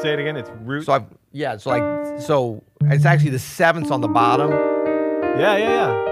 Say 0.01 0.13
it 0.13 0.19
again. 0.19 0.37
It's 0.37 0.49
root. 0.61 0.85
So 0.85 0.93
I've 0.93 1.05
yeah, 1.33 1.57
so 1.57 1.69
like, 1.71 2.21
so 2.21 2.63
it's 2.83 3.05
actually 3.05 3.31
the 3.31 3.39
sevenths 3.39 3.89
on 3.91 4.01
the 4.01 4.07
bottom. 4.07 4.51
yeah, 4.51 5.57
yeah, 5.57 5.57
yeah. 5.57 6.07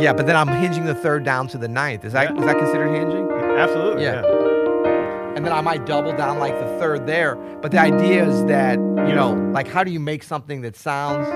Yeah, 0.00 0.12
but 0.12 0.26
then 0.26 0.36
I'm 0.36 0.48
hinging 0.48 0.84
the 0.84 0.94
third 0.94 1.24
down 1.24 1.48
to 1.48 1.58
the 1.58 1.68
ninth. 1.68 2.04
Is 2.04 2.12
that 2.12 2.30
Yeah. 2.34 2.38
is 2.40 2.46
that 2.46 2.56
considered 2.58 2.92
hinging? 2.94 3.26
Absolutely. 3.58 4.02
Yeah. 4.04 4.22
Yeah. 4.22 5.34
and 5.36 5.44
then 5.46 5.52
I 5.52 5.60
might 5.60 5.86
double 5.86 6.16
down 6.16 6.38
like 6.38 6.58
the 6.58 6.66
third 6.78 7.06
there. 7.06 7.36
But 7.62 7.70
the 7.72 7.78
idea 7.78 8.26
is 8.26 8.44
that 8.46 8.78
you 8.78 9.14
know, 9.14 9.32
like 9.52 9.68
how 9.68 9.84
do 9.84 9.90
you 9.90 10.00
make 10.00 10.22
something 10.22 10.62
that 10.62 10.76
sounds, 10.76 11.28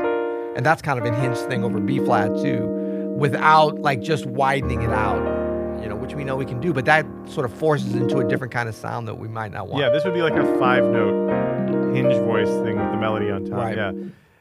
and 0.57 0.64
that's 0.67 0.83
kind 0.83 0.99
of 0.99 1.05
a 1.05 1.14
hinge 1.14 1.38
thing 1.38 1.64
over 1.64 1.79
B 1.81 1.99
flat 1.99 2.29
too, 2.37 2.67
without 3.17 3.79
like 3.81 4.00
just 4.02 4.26
widening 4.26 4.83
it 4.83 4.91
out, 4.91 5.23
you 5.83 5.88
know, 5.88 5.97
which 5.97 6.14
we 6.14 6.25
know 6.25 6.37
we 6.37 6.45
can 6.47 6.61
do. 6.61 6.73
But 6.73 6.85
that 6.87 7.07
sort 7.26 7.45
of 7.45 7.52
forces 7.52 7.95
into 7.95 8.19
a 8.19 8.25
different 8.29 8.52
kind 8.52 8.69
of 8.69 8.75
sound 8.75 9.07
that 9.09 9.19
we 9.19 9.29
might 9.29 9.52
not 9.52 9.69
want. 9.69 9.81
Yeah, 9.83 9.91
this 9.91 10.05
would 10.05 10.14
be 10.14 10.23
like 10.23 10.35
a 10.35 10.59
five 10.59 10.85
note 10.85 11.95
hinge 11.95 12.14
voice 12.25 12.49
thing 12.64 12.79
with 12.79 12.91
the 12.91 12.97
melody 12.99 13.31
on 13.31 13.45
top. 13.45 13.59
Right. 13.59 13.76
Yeah. 13.76 13.93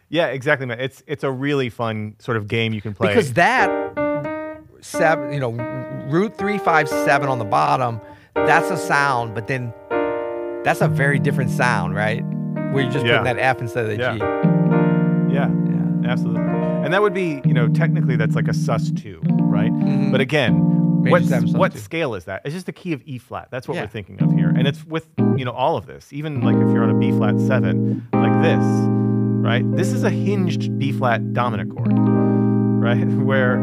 Yeah, 0.10 0.28
exactly, 0.28 0.66
man. 0.66 0.80
It's 0.82 1.04
it's 1.08 1.24
a 1.24 1.32
really 1.32 1.70
fun 1.70 2.16
sort 2.20 2.36
of 2.38 2.48
game 2.50 2.74
you 2.74 2.82
can 2.82 2.94
play. 2.94 3.08
because 3.10 3.34
that 3.34 3.70
seven, 4.82 5.34
you 5.34 5.40
know, 5.40 5.52
root 6.10 6.38
three 6.38 6.58
five 6.58 6.88
seven 6.90 7.30
on 7.30 7.40
the 7.40 7.46
bottom, 7.46 8.00
that's 8.36 8.70
a 8.70 8.78
sound, 8.78 9.34
but 9.36 9.48
then 9.48 9.74
that's 10.64 10.82
a 10.82 10.88
very 10.88 11.20
different 11.20 11.50
sound, 11.52 11.96
right? 11.96 12.24
Where 12.72 12.84
you're 12.84 12.92
just 12.92 13.06
Yeah. 13.06 13.20
putting 13.20 13.36
that 13.36 13.42
F 13.44 13.62
instead 13.62 13.86
of 13.86 13.92
the 13.92 13.98
Yeah. 13.98 14.14
G. 14.14 14.20
yeah, 15.34 15.48
Yeah. 15.50 16.10
absolutely. 16.12 16.42
And 16.84 16.94
that 16.94 17.02
would 17.02 17.14
be, 17.14 17.42
you 17.46 17.54
know, 17.54 17.68
technically 17.68 18.16
that's 18.16 18.36
like 18.36 18.48
a 18.48 18.54
sus 18.54 18.92
two, 18.92 19.22
right? 19.40 19.72
Mhm. 19.72 20.12
But 20.12 20.22
again, 20.22 21.02
Major 21.04 21.36
what, 21.42 21.50
what 21.58 21.72
two. 21.74 21.80
scale 21.80 22.16
is 22.16 22.26
that? 22.26 22.42
It's 22.46 22.54
just 22.54 22.66
the 22.68 22.72
key 22.74 22.94
of 22.94 23.02
E 23.06 23.18
flat. 23.18 23.48
That's 23.52 23.68
what 23.68 23.76
Yeah. 23.76 23.82
we're 23.82 23.88
thinking 23.88 24.22
of 24.22 24.32
here. 24.34 24.50
And 24.50 24.68
it's 24.68 24.86
with, 24.86 25.08
you 25.36 25.46
know, 25.46 25.52
all 25.52 25.78
of 25.78 25.86
this. 25.88 26.12
Even 26.14 26.42
like 26.42 26.56
if 26.56 26.72
you're 26.74 26.84
on 26.84 26.90
a 26.90 26.94
B 26.98 27.12
flat 27.12 27.40
seven, 27.40 28.04
like 28.14 28.42
this, 28.42 28.64
right? 29.44 29.64
This 29.76 29.92
is 29.92 30.04
a 30.04 30.10
hinged 30.10 30.78
B 30.80 30.92
flat 30.92 31.34
dominant 31.34 31.76
chord, 31.76 31.92
right? 31.98 33.08
Where 33.24 33.58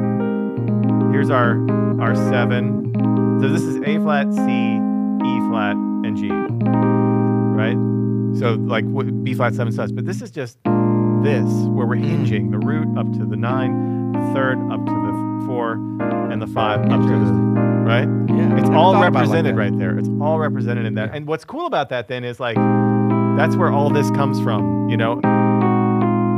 here's 1.13 1.31
our 1.31 1.59
our 2.01 2.15
seven. 2.15 2.93
So 3.41 3.49
this 3.49 3.63
is 3.63 3.77
A 3.77 3.99
flat, 3.99 4.33
C, 4.33 4.41
E 4.41 5.41
flat, 5.49 5.77
and 5.77 6.17
G, 6.17 6.29
right? 7.57 7.77
So 8.39 8.55
like 8.55 8.85
B 9.25 9.35
flat 9.35 9.55
seven 9.55 9.73
sus. 9.73 9.93
But 9.93 10.07
this 10.07 10.23
is 10.23 10.31
just 10.31 10.59
this 11.23 11.51
where 11.69 11.87
we're 11.87 11.97
hinging 11.97 12.51
the 12.51 12.59
root 12.59 12.97
up 12.99 13.11
to 13.13 13.25
the 13.25 13.37
nine, 13.37 14.13
the 14.13 14.21
third 14.35 14.59
up 14.71 14.85
to 14.85 14.93
the 14.93 15.47
four, 15.47 15.73
and 16.31 16.41
the 16.41 16.47
five 16.47 16.81
up 16.83 17.01
to 17.01 17.09
the 17.09 17.33
right. 17.87 18.09
Yeah. 18.29 18.61
It's 18.61 18.71
all 18.71 18.95
it 18.95 18.99
like 18.99 19.13
represented 19.13 19.57
right 19.57 19.77
there. 19.79 19.99
It's 19.99 20.09
all 20.21 20.39
represented 20.39 20.87
in 20.87 20.95
that. 20.95 21.15
And 21.15 21.27
what's 21.27 21.45
cool 21.45 21.67
about 21.67 21.89
that 21.89 22.09
then 22.09 22.25
is 22.25 22.39
like 22.39 22.57
that's 23.37 23.57
where 23.57 23.71
all 23.71 23.91
this 23.91 24.11
comes 24.11 24.41
from, 24.41 24.89
you 24.89 24.97
know. 24.97 25.21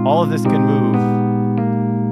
All 0.06 0.22
of 0.22 0.30
this 0.30 0.42
can 0.42 0.62
move 0.62 1.29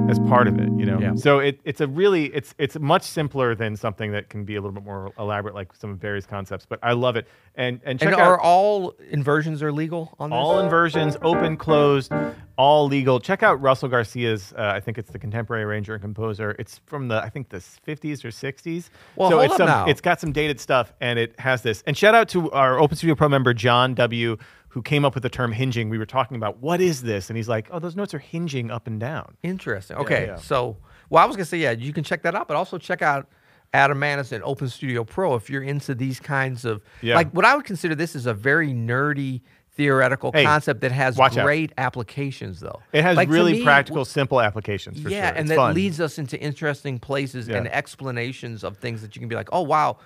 as 0.09 0.19
part 0.19 0.47
of 0.47 0.57
it, 0.59 0.69
you 0.77 0.85
know. 0.85 0.99
Yeah. 0.99 1.15
So 1.15 1.39
it, 1.39 1.59
it's 1.63 1.81
a 1.81 1.87
really 1.87 2.25
it's 2.33 2.55
it's 2.57 2.77
much 2.79 3.03
simpler 3.03 3.55
than 3.55 3.75
something 3.75 4.11
that 4.11 4.29
can 4.29 4.43
be 4.43 4.55
a 4.55 4.61
little 4.61 4.73
bit 4.73 4.83
more 4.83 5.11
elaborate 5.19 5.53
like 5.55 5.73
some 5.75 5.91
of 5.91 5.99
Barry's 5.99 6.25
concepts, 6.25 6.65
but 6.65 6.79
I 6.81 6.93
love 6.93 7.15
it. 7.15 7.27
And 7.55 7.79
and 7.83 7.99
check 7.99 8.13
And 8.13 8.19
out 8.21 8.27
are 8.27 8.39
all 8.39 8.95
inversions 9.09 9.61
are 9.61 9.71
legal 9.71 10.15
on 10.19 10.29
this? 10.31 10.35
all 10.35 10.59
inversions, 10.59 11.15
open, 11.21 11.57
closed, 11.57 12.11
all 12.57 12.87
legal. 12.87 13.19
Check 13.19 13.43
out 13.43 13.61
Russell 13.61 13.89
Garcia's. 13.89 14.53
Uh, 14.57 14.71
I 14.75 14.79
think 14.79 14.97
it's 14.97 15.11
the 15.11 15.19
contemporary 15.19 15.63
arranger 15.63 15.93
and 15.93 16.01
composer. 16.01 16.55
It's 16.57 16.79
from 16.85 17.07
the 17.07 17.21
I 17.23 17.29
think 17.29 17.49
the 17.49 17.57
50s 17.57 18.23
or 18.25 18.29
60s. 18.29 18.89
Well, 19.15 19.29
so 19.29 19.37
hold 19.37 19.45
it's 19.45 19.53
up 19.53 19.57
some, 19.57 19.67
now. 19.67 19.85
it's 19.87 20.01
got 20.01 20.19
some 20.19 20.31
dated 20.31 20.59
stuff, 20.59 20.93
and 20.99 21.19
it 21.19 21.39
has 21.39 21.61
this. 21.61 21.83
And 21.85 21.95
shout 21.97 22.15
out 22.15 22.29
to 22.29 22.49
our 22.51 22.79
Open 22.79 22.97
Studio 22.97 23.15
Pro 23.15 23.29
member 23.29 23.53
John 23.53 23.93
W. 23.93 24.37
Who 24.69 24.81
came 24.81 25.03
up 25.03 25.13
with 25.15 25.23
the 25.23 25.29
term 25.29 25.51
hinging? 25.51 25.89
We 25.89 25.97
were 25.97 26.05
talking 26.05 26.37
about 26.37 26.59
what 26.59 26.79
is 26.81 27.01
this, 27.01 27.29
and 27.29 27.37
he's 27.37 27.49
like, 27.49 27.67
"Oh, 27.71 27.79
those 27.79 27.95
notes 27.95 28.13
are 28.13 28.19
hinging 28.19 28.69
up 28.69 28.85
and 28.87 28.99
down." 28.99 29.35
Interesting. 29.43 29.97
Okay. 29.97 30.27
yeah. 30.27 30.35
So, 30.35 30.77
well, 31.09 31.23
I 31.23 31.25
was 31.25 31.35
gonna 31.35 31.45
say, 31.45 31.57
yeah, 31.57 31.71
you 31.71 31.91
can 31.93 32.03
check 32.03 32.21
that 32.23 32.35
out, 32.35 32.47
but 32.47 32.55
also 32.55 32.77
check 32.77 33.01
out 33.01 33.27
Adam 33.73 33.99
Maness 33.99 34.31
and 34.31 34.43
Open 34.43 34.67
Studio 34.69 35.03
Pro 35.03 35.35
if 35.35 35.49
you're 35.49 35.63
into 35.63 35.95
these 35.95 36.19
kinds 36.19 36.65
of 36.65 36.81
Yeah. 37.01 37.15
like 37.15 37.31
what 37.31 37.45
I 37.45 37.55
would 37.55 37.65
consider 37.65 37.95
this 37.95 38.15
is 38.15 38.25
a 38.27 38.33
very 38.33 38.69
nerdy 38.69 39.41
theoretical 39.71 40.31
Hey, 40.33 40.43
concept 40.43 40.81
that 40.81 40.91
has 40.91 41.15
watch 41.17 41.37
out. 41.37 41.45
great 41.45 41.71
applications 41.77 42.59
though. 42.59 42.81
It 42.91 43.01
has 43.03 43.15
Like, 43.15 43.29
really 43.29 43.53
me, 43.53 43.63
practical, 43.63 44.03
simple 44.05 44.41
applications 44.41 44.99
for 45.01 45.09
yeah, 45.09 45.27
sure. 45.29 45.37
and 45.37 45.39
It's 45.45 45.49
that 45.49 45.55
fun. 45.55 45.73
leads 45.75 46.01
us 46.01 46.17
into 46.19 46.37
interesting 46.39 46.99
places 46.99 47.47
and 47.47 47.67
explanations 47.69 48.63
of 48.63 48.77
things 48.77 49.01
that 49.01 49.15
you 49.15 49.19
can 49.19 49.29
be 49.29 49.35
like, 49.35 49.49
oh 49.51 49.61
wow, 49.61 49.97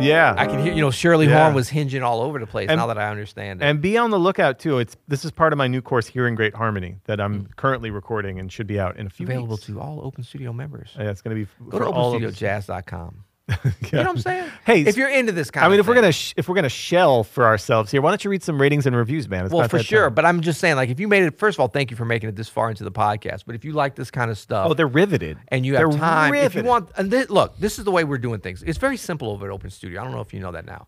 Yeah, 0.00 0.34
I 0.36 0.46
can 0.46 0.60
hear. 0.62 0.72
You 0.72 0.80
know, 0.82 0.90
Shirley 0.90 1.26
Yeah. 1.26 1.42
Horn 1.42 1.54
was 1.54 1.68
hinging 1.68 2.02
all 2.02 2.20
over 2.22 2.38
the 2.38 2.46
place. 2.46 2.68
And- 2.68 2.78
now 2.78 2.86
that 2.86 2.98
I 2.98 3.10
understand 3.10 3.60
it. 3.60 3.64
And 3.64 3.80
be 3.80 3.98
on 3.98 4.10
the 4.10 4.18
lookout 4.18 4.58
too. 4.58 4.78
It's 4.78 4.96
this 5.08 5.24
is 5.24 5.30
part 5.30 5.52
of 5.52 5.56
my 5.58 5.66
new 5.66 5.82
course, 5.82 6.06
Hearing 6.06 6.34
Great 6.34 6.54
Harmony, 6.54 6.96
that 7.06 7.20
I'm 7.20 7.44
Mm. 7.46 7.56
currently 7.56 7.90
recording 7.90 8.38
and 8.38 8.50
should 8.52 8.66
be 8.66 8.78
out 8.78 8.96
in 8.96 9.06
a 9.06 9.10
few 9.10 9.26
minutes. 9.26 9.38
available 9.38 9.54
weeks. 9.56 9.66
to 9.66 9.80
all 9.80 10.00
Open 10.04 10.22
Studio 10.24 10.52
members. 10.52 10.90
Yeah, 10.98 11.10
it's 11.10 11.20
going 11.22 11.36
to 11.36 11.44
be 11.44 11.50
Go 11.70 11.78
to 11.78 11.84
for 11.86 11.90
all 11.90 12.14
of- 12.14 12.22
openstudiojazz.com. 12.22 13.24
Yeah. 13.54 13.54
You 13.64 13.90
know 13.92 13.98
what 14.02 14.08
I'm 14.10 14.18
saying? 14.18 14.50
Hey, 14.66 14.80
if 14.82 14.96
you're 14.98 15.08
into 15.08 15.32
this 15.32 15.50
kind 15.50 15.64
I 15.64 15.68
mean, 15.70 15.80
if 15.80 15.86
we're 15.86 15.94
gonna 15.94 16.12
sh- 16.12 16.34
if 16.36 16.48
we're 16.48 16.54
gonna 16.54 16.68
shell 16.68 17.24
for 17.24 17.46
ourselves 17.46 17.90
here, 17.90 18.02
why 18.02 18.10
don't 18.10 18.22
you 18.22 18.30
read 18.30 18.42
some 18.42 18.60
ratings 18.60 18.86
and 18.86 18.94
reviews, 18.94 19.28
man? 19.28 19.46
It's 19.46 19.54
Well, 19.54 19.66
for 19.68 19.82
sure. 19.82 20.04
time. 20.08 20.14
But 20.14 20.26
I'm 20.26 20.42
just 20.42 20.60
saying, 20.60 20.76
like, 20.76 20.90
if 20.90 21.00
you 21.00 21.08
made 21.08 21.22
it, 21.22 21.38
first 21.38 21.56
of 21.56 21.60
all, 21.60 21.68
thank 21.68 21.90
you 21.90 21.96
for 21.96 22.04
making 22.04 22.28
it 22.28 22.36
this 22.36 22.48
far 22.50 22.68
into 22.68 22.84
the 22.84 22.92
podcast. 22.92 23.44
But 23.46 23.54
if 23.54 23.64
you 23.64 23.72
like 23.72 23.94
this 23.94 24.10
kind 24.10 24.30
of 24.30 24.36
stuff, 24.36 24.68
Oh, 24.70 24.74
they're 24.74 24.86
riveted. 24.86 25.38
and 25.48 25.64
you 25.64 25.76
have 25.76 25.90
They're 25.90 25.98
time, 25.98 26.34
if 26.34 26.54
you 26.54 26.62
want, 26.64 26.90
and 26.96 27.10
thi- 27.10 27.24
look, 27.30 27.56
this 27.58 27.78
is 27.78 27.84
the 27.86 27.90
way 27.90 28.04
we're 28.04 28.18
doing 28.18 28.40
things. 28.40 28.62
It's 28.62 28.78
very 28.78 28.98
simple 28.98 29.30
over 29.30 29.46
at 29.46 29.52
Open 29.52 29.70
Studio. 29.70 30.00
I 30.00 30.04
don't 30.04 30.12
know 30.12 30.20
if 30.20 30.34
you 30.34 30.40
know 30.40 30.52
that 30.52 30.66
now. 30.66 30.86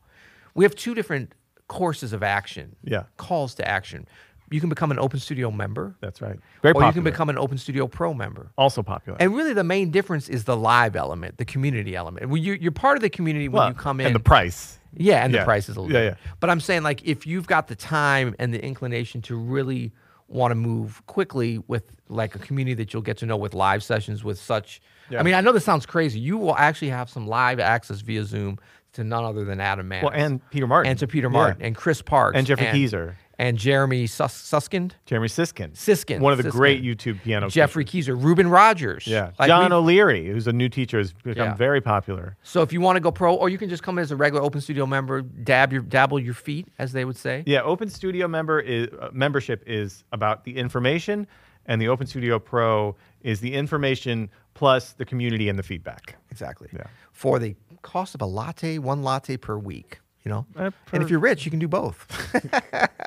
We 0.55 0.65
have 0.67 0.75
two 0.75 0.95
different 0.95 1.33
courses 1.69 2.13
of 2.13 2.23
action. 2.23 2.77
Yeah. 2.85 3.05
Calls 3.17 3.55
to 3.55 3.67
action. 3.67 4.07
You 4.51 4.61
can 4.61 4.69
become 4.69 4.91
an 4.91 4.99
Open 4.99 5.21
Studio 5.21 5.51
member, 5.51 5.95
That's 6.01 6.21
right. 6.21 6.39
Very 6.63 6.73
or 6.73 6.75
popular. 6.75 6.87
you 6.89 6.93
can 6.93 7.05
become 7.05 7.29
an 7.31 7.39
Open 7.39 7.57
Studio 7.57 7.87
Pro 7.87 8.13
member. 8.13 8.51
also 8.59 8.83
popular. 8.83 9.17
And 9.21 9.35
really, 9.35 9.53
the 9.55 9.63
main 9.65 9.91
difference 9.91 10.29
is 10.29 10.45
the 10.45 10.57
live 10.57 10.97
element, 10.97 11.39
the 11.39 11.45
community 11.45 11.95
element. 11.95 12.29
When 12.29 12.43
you, 12.43 12.55
you're 12.55 12.73
part 12.73 12.97
of 12.97 13.03
the 13.03 13.11
community 13.11 13.49
when 13.49 13.61
Well, 13.61 13.69
you 13.69 13.75
come 13.75 14.01
in. 14.01 14.07
and 14.07 14.15
the 14.15 14.21
price. 14.21 14.79
Yeah, 14.97 15.23
and 15.25 15.33
Yeah. 15.33 15.41
the 15.41 15.45
price 15.45 15.69
is 15.69 15.77
a 15.77 15.81
little 15.81 15.95
Yeah, 15.95 16.11
bit. 16.11 16.19
yeah. 16.25 16.33
But 16.41 16.51
I'm 16.51 16.59
saying 16.61 16.83
like 16.83 17.03
if 17.05 17.27
you've 17.27 17.47
got 17.47 17.69
the 17.69 17.77
time 17.77 18.35
and 18.41 18.53
the 18.53 18.61
inclination 18.65 19.23
to 19.23 19.37
really 19.37 19.93
want 20.27 20.51
to 20.51 20.57
move 20.57 21.01
quickly 21.07 21.63
with 21.69 21.85
like 22.09 22.35
a 22.35 22.39
community 22.41 22.75
that 22.75 22.93
you'll 22.93 23.03
get 23.03 23.19
to 23.19 23.27
know 23.27 23.37
with 23.37 23.55
live 23.55 23.83
sessions 23.85 24.25
with 24.25 24.39
such 24.39 24.81
Yeah. 25.11 25.21
I 25.21 25.23
mean, 25.23 25.35
I 25.35 25.41
know 25.41 25.53
this 25.53 25.65
sounds 25.65 25.87
crazy. 25.87 26.19
You 26.21 26.39
will 26.39 26.57
actually 26.57 26.91
have 26.91 27.09
some 27.11 27.27
live 27.29 27.59
access 27.61 28.01
via 28.01 28.25
Zoom 28.25 28.59
to 28.95 29.05
none 29.05 29.25
other 29.25 29.45
than 29.45 29.61
Adam 29.61 29.87
Mann. 29.89 30.03
Well, 30.05 30.13
and 30.15 30.41
Peter 30.51 30.67
Martin. 30.67 30.91
and 30.91 30.99
to 30.99 31.07
Peter 31.07 31.29
Yeah. 31.29 31.33
Martin 31.33 31.63
and 31.63 31.77
Chris 31.77 32.03
Parks 32.03 32.37
And 32.37 32.45
Jeffrey 32.47 32.67
Keezer. 32.67 33.15
And 33.41 33.57
Jeremy 33.57 34.07
Sus- 34.07 34.35
Suskind, 34.35 34.97
Jeremy 35.07 35.29
Siskin. 35.29 35.75
Siskin, 35.75 36.21
One 36.21 36.33
of 36.33 36.37
the 36.37 36.43
Siskin. 36.43 36.59
great 36.61 36.83
YouTube 36.83 37.23
piano. 37.23 37.49
Jeffrey. 37.49 37.87
Keezer, 37.87 38.15
Reuben 38.23 38.51
Rogers. 38.51 39.07
Yeah. 39.07 39.31
Like, 39.39 39.49
John 39.49 39.71
we- 39.71 39.77
O'Leary, 39.77 40.27
who's 40.27 40.47
a 40.47 40.53
new 40.53 40.69
teacher, 40.69 40.99
has 40.99 41.15
become 41.15 41.49
Yeah. 41.49 41.55
very 41.55 41.81
popular. 41.81 42.37
So 42.43 42.61
if 42.61 42.71
you 42.71 42.83
want 42.83 42.97
to 42.97 43.01
go 43.01 43.11
pro, 43.11 43.35
or 43.35 43.49
you 43.49 43.57
can 43.57 43.71
just 43.71 43.83
come 43.83 43.97
in 43.97 44.03
as 44.03 44.11
a 44.11 44.17
regular 44.17 44.45
Open 44.45 44.61
Studio 44.61 44.85
member, 44.85 45.23
dab 45.23 45.73
your 45.73 45.81
dabble 45.81 46.19
your 46.21 46.35
feet, 46.35 46.69
as 46.79 46.93
they 46.93 47.07
would 47.07 47.17
say. 47.17 47.43
Yeah, 47.47 47.63
Open 47.63 47.89
Studio 47.89 48.29
member 48.29 48.61
is 48.61 48.89
uh, 49.01 49.09
membership 49.11 49.63
is 49.67 50.05
about 50.13 50.45
the 50.45 50.59
information, 50.59 51.27
and 51.65 51.81
the 51.81 51.89
Open 51.89 52.07
Studio 52.07 52.39
Pro 52.39 52.95
is 53.23 53.41
the 53.41 53.55
information 53.55 54.29
plus 54.53 54.93
the 54.93 55.07
community 55.07 55.49
and 55.49 55.59
the 55.59 55.63
feedback. 55.63 56.17
Exactly. 56.31 56.69
Yeah. 56.75 56.83
For 57.13 57.39
the 57.39 57.57
cost 57.81 58.15
of 58.15 58.21
a 58.21 58.27
latte, 58.27 58.77
one 58.77 59.03
latte 59.03 59.39
per 59.39 59.57
week. 59.57 60.01
You 60.23 60.31
know, 60.31 60.47
Uh, 60.55 60.65
and 60.65 60.75
per- 60.85 61.01
if 61.01 61.09
you're 61.09 61.19
rich, 61.19 61.47
you 61.47 61.51
can 61.51 61.59
do 61.61 61.67
both. 61.69 62.07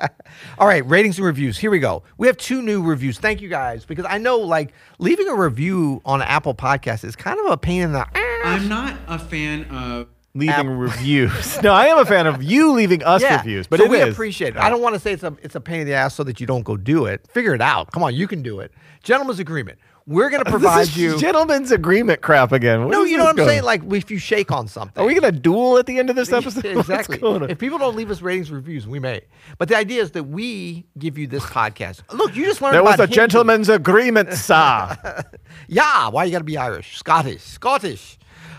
All 0.58 0.66
right, 0.66 0.86
ratings 0.86 1.18
and 1.18 1.26
reviews. 1.26 1.58
Here 1.58 1.70
we 1.70 1.78
go. 1.78 2.02
We 2.18 2.26
have 2.26 2.36
two 2.36 2.62
new 2.62 2.82
reviews. 2.82 3.18
Thank 3.18 3.40
you 3.40 3.48
guys 3.48 3.84
because 3.84 4.06
I 4.08 4.18
know 4.18 4.38
like 4.38 4.72
leaving 4.98 5.28
a 5.28 5.34
review 5.34 6.00
on 6.04 6.22
Apple 6.22 6.54
Podcast 6.54 7.04
is 7.04 7.16
kind 7.16 7.38
of 7.40 7.50
a 7.52 7.56
pain 7.56 7.82
in 7.82 7.92
the. 7.92 8.06
I'm 8.44 8.68
not 8.68 8.96
a 9.08 9.18
fan 9.18 9.64
of 9.66 10.08
Leaving 10.36 10.68
reviews. 10.68 11.62
No, 11.62 11.72
I 11.72 11.86
am 11.86 11.98
a 11.98 12.04
fan 12.04 12.26
of 12.26 12.42
you 12.42 12.72
leaving 12.72 13.04
us 13.04 13.22
Yeah, 13.22 13.36
reviews, 13.36 13.68
but 13.68 13.78
so 13.78 13.84
it 13.84 13.90
we 13.90 13.98
is. 13.98 14.12
appreciate 14.12 14.56
it. 14.56 14.56
I 14.56 14.68
don't 14.68 14.82
want 14.82 14.94
to 14.96 14.98
say 15.00 15.12
it's 15.12 15.22
a 15.22 15.36
it's 15.42 15.54
a 15.54 15.60
pain 15.60 15.82
in 15.82 15.86
the 15.86 15.94
ass 15.94 16.12
so 16.16 16.24
that 16.24 16.40
you 16.40 16.46
don't 16.48 16.64
go 16.64 16.76
do 16.76 17.06
it. 17.06 17.24
Figure 17.30 17.54
it 17.54 17.60
out. 17.60 17.92
Come 17.92 18.02
on, 18.02 18.16
you 18.16 18.26
can 18.26 18.42
do 18.42 18.58
it. 18.58 18.72
Gentlemen's 19.04 19.38
agreement. 19.38 19.78
We're 20.06 20.28
going 20.30 20.40
to 20.44 20.50
This 20.50 20.60
provide 20.60 20.80
is 20.82 20.96
you. 20.96 21.18
gentlemen's 21.18 21.70
agreement 21.70 22.20
crap 22.20 22.52
again. 22.52 22.80
Where 22.80 22.88
no, 22.90 23.04
you 23.04 23.16
know 23.16 23.24
what 23.24 23.30
I'm 23.30 23.36
going? 23.36 23.48
saying. 23.48 23.62
Like 23.62 23.82
if 23.92 24.10
you 24.10 24.18
shake 24.18 24.52
on 24.52 24.68
something. 24.68 25.02
Are 25.02 25.06
we 25.06 25.14
gonna 25.14 25.32
duel 25.32 25.78
at 25.78 25.86
the 25.86 25.98
end 25.98 26.10
of 26.10 26.16
this 26.16 26.32
episode? 26.32 26.64
Exactly. 26.78 27.18
If 27.22 27.58
people 27.58 27.78
don't 27.78 27.96
leave 27.96 28.10
us 28.10 28.20
ratings 28.20 28.50
reviews, 28.50 28.86
we 28.86 28.98
may. 28.98 29.22
But 29.58 29.68
the 29.68 29.76
idea 29.76 30.02
is 30.02 30.10
that 30.12 30.24
we 30.24 30.84
give 30.98 31.16
you 31.16 31.26
this 31.26 31.44
podcast. 31.44 32.02
Look, 32.12 32.36
you 32.36 32.44
just 32.44 32.60
learned 32.60 32.74
There 32.74 32.84
was 32.84 33.00
a 33.00 33.06
gentleman's 33.06 33.68
agreement, 33.68 34.32
sir. 34.34 35.22
Yeah, 35.68 36.08
why 36.08 36.24
you 36.24 36.32
got 36.32 36.38
to 36.38 36.44
be 36.44 36.56
Irish, 36.58 36.96
Scottish, 36.98 37.42
Scottish. 37.42 38.18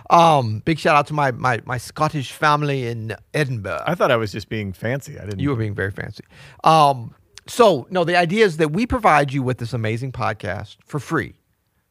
Um, 0.09 0.59
big 0.65 0.77
shout 0.79 0.95
out 0.95 1.07
to 1.07 1.13
my, 1.13 1.31
my 1.31 1.61
my 1.65 1.77
Scottish 1.77 2.31
family 2.31 2.87
in 2.87 3.15
Edinburgh. 3.33 3.81
I 3.85 3.95
thought 3.95 4.11
I 4.11 4.17
was 4.17 4.31
just 4.31 4.49
being 4.49 4.71
fancy. 4.73 5.17
I 5.19 5.25
didn't. 5.25 5.39
You 5.39 5.49
were 5.49 5.55
being 5.55 5.73
very 5.75 5.91
fancy. 5.91 6.23
Um, 6.63 7.13
so 7.47 7.87
no, 7.89 8.03
the 8.03 8.15
idea 8.15 8.45
is 8.45 8.57
that 8.57 8.71
we 8.71 8.85
provide 8.85 9.31
you 9.33 9.43
with 9.43 9.57
this 9.59 9.73
amazing 9.73 10.11
podcast 10.11 10.77
for 10.85 10.99
free. 10.99 11.33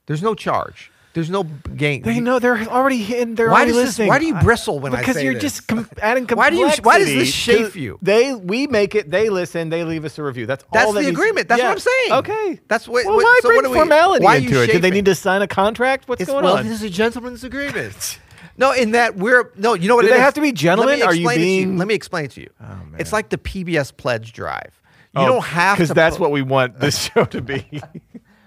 There's 0.06 0.22
no 0.22 0.34
charge. 0.34 0.90
There's 1.14 1.30
no 1.30 1.44
gain. 1.44 2.02
They 2.02 2.18
know 2.18 2.40
they're 2.40 2.62
already 2.68 3.16
in. 3.20 3.36
They're 3.36 3.48
Why 3.48 3.64
does 3.66 3.76
this- 3.76 3.84
listening. 3.86 4.08
why 4.08 4.18
do 4.18 4.26
you 4.26 4.34
bristle 4.34 4.80
when 4.80 4.92
I 4.92 4.96
say 4.96 5.00
that? 5.00 5.06
because 5.06 5.22
you're 5.22 5.34
this? 5.34 5.42
just 5.42 5.68
com- 5.68 5.88
adding 6.02 6.26
Why 6.26 6.50
do 6.50 6.56
you- 6.56 6.68
why 6.82 6.98
does 6.98 7.06
this 7.06 7.32
chafe 7.32 7.76
you? 7.76 8.00
They 8.02 8.34
we 8.34 8.66
make 8.66 8.96
it. 8.96 9.12
They 9.12 9.30
listen. 9.30 9.68
They 9.68 9.84
leave 9.84 10.04
us 10.04 10.18
a 10.18 10.24
review. 10.24 10.46
That's 10.46 10.64
all. 10.64 10.68
That's 10.72 10.92
that 10.92 11.02
the 11.02 11.08
agreement. 11.08 11.46
That's 11.46 11.62
what 11.62 11.70
I'm 11.70 11.78
saying. 11.78 12.12
Okay. 12.14 12.60
That's 12.66 12.88
what- 12.88 13.04
Well, 13.06 13.14
what- 13.14 13.22
why 13.24 13.38
so 13.42 13.48
bring 13.48 13.56
what 13.58 13.64
do 13.64 13.70
we- 13.70 13.78
formality 13.78 14.24
why 14.24 14.36
into 14.38 14.60
it? 14.60 14.66
Did 14.72 14.82
they 14.82 14.90
need 14.90 15.04
to 15.04 15.14
sign 15.14 15.40
a 15.40 15.46
contract? 15.46 16.08
What's 16.08 16.22
It's, 16.22 16.30
going 16.32 16.44
well, 16.44 16.56
on? 16.56 16.64
this 16.64 16.72
is 16.72 16.82
a 16.82 16.90
gentleman's 16.90 17.44
agreement. 17.44 18.18
no, 18.58 18.72
in 18.72 18.90
that 18.90 19.14
we're 19.14 19.52
no. 19.56 19.74
You 19.74 19.86
know 19.86 19.94
what? 19.94 20.02
Do 20.02 20.08
they 20.08 20.16
is? 20.16 20.20
have 20.20 20.34
to 20.34 20.40
be 20.40 20.50
gentlemen? 20.50 20.98
Let 20.98 20.98
me 20.98 21.02
Are 21.04 21.14
you 21.14 21.28
explain 21.28 21.60
it 21.62 21.64
to 21.72 21.78
Let 21.78 21.86
me 21.86 21.94
explain 21.94 22.24
it 22.24 22.30
to 22.32 22.40
you. 22.40 22.50
Oh, 22.60 22.66
man. 22.66 22.96
It's 22.98 23.12
like 23.12 23.28
the 23.28 23.38
PBS 23.38 23.96
pledge 23.96 24.32
drive. 24.32 24.80
You 25.16 25.22
Oh, 25.22 25.26
don't 25.26 25.44
have 25.44 25.76
to 25.76 25.82
because 25.84 25.94
that's 25.94 26.18
what 26.18 26.30
we 26.32 26.42
want 26.42 26.78
this 26.80 26.98
show 27.04 27.24
to 27.26 27.40
be. 27.40 27.80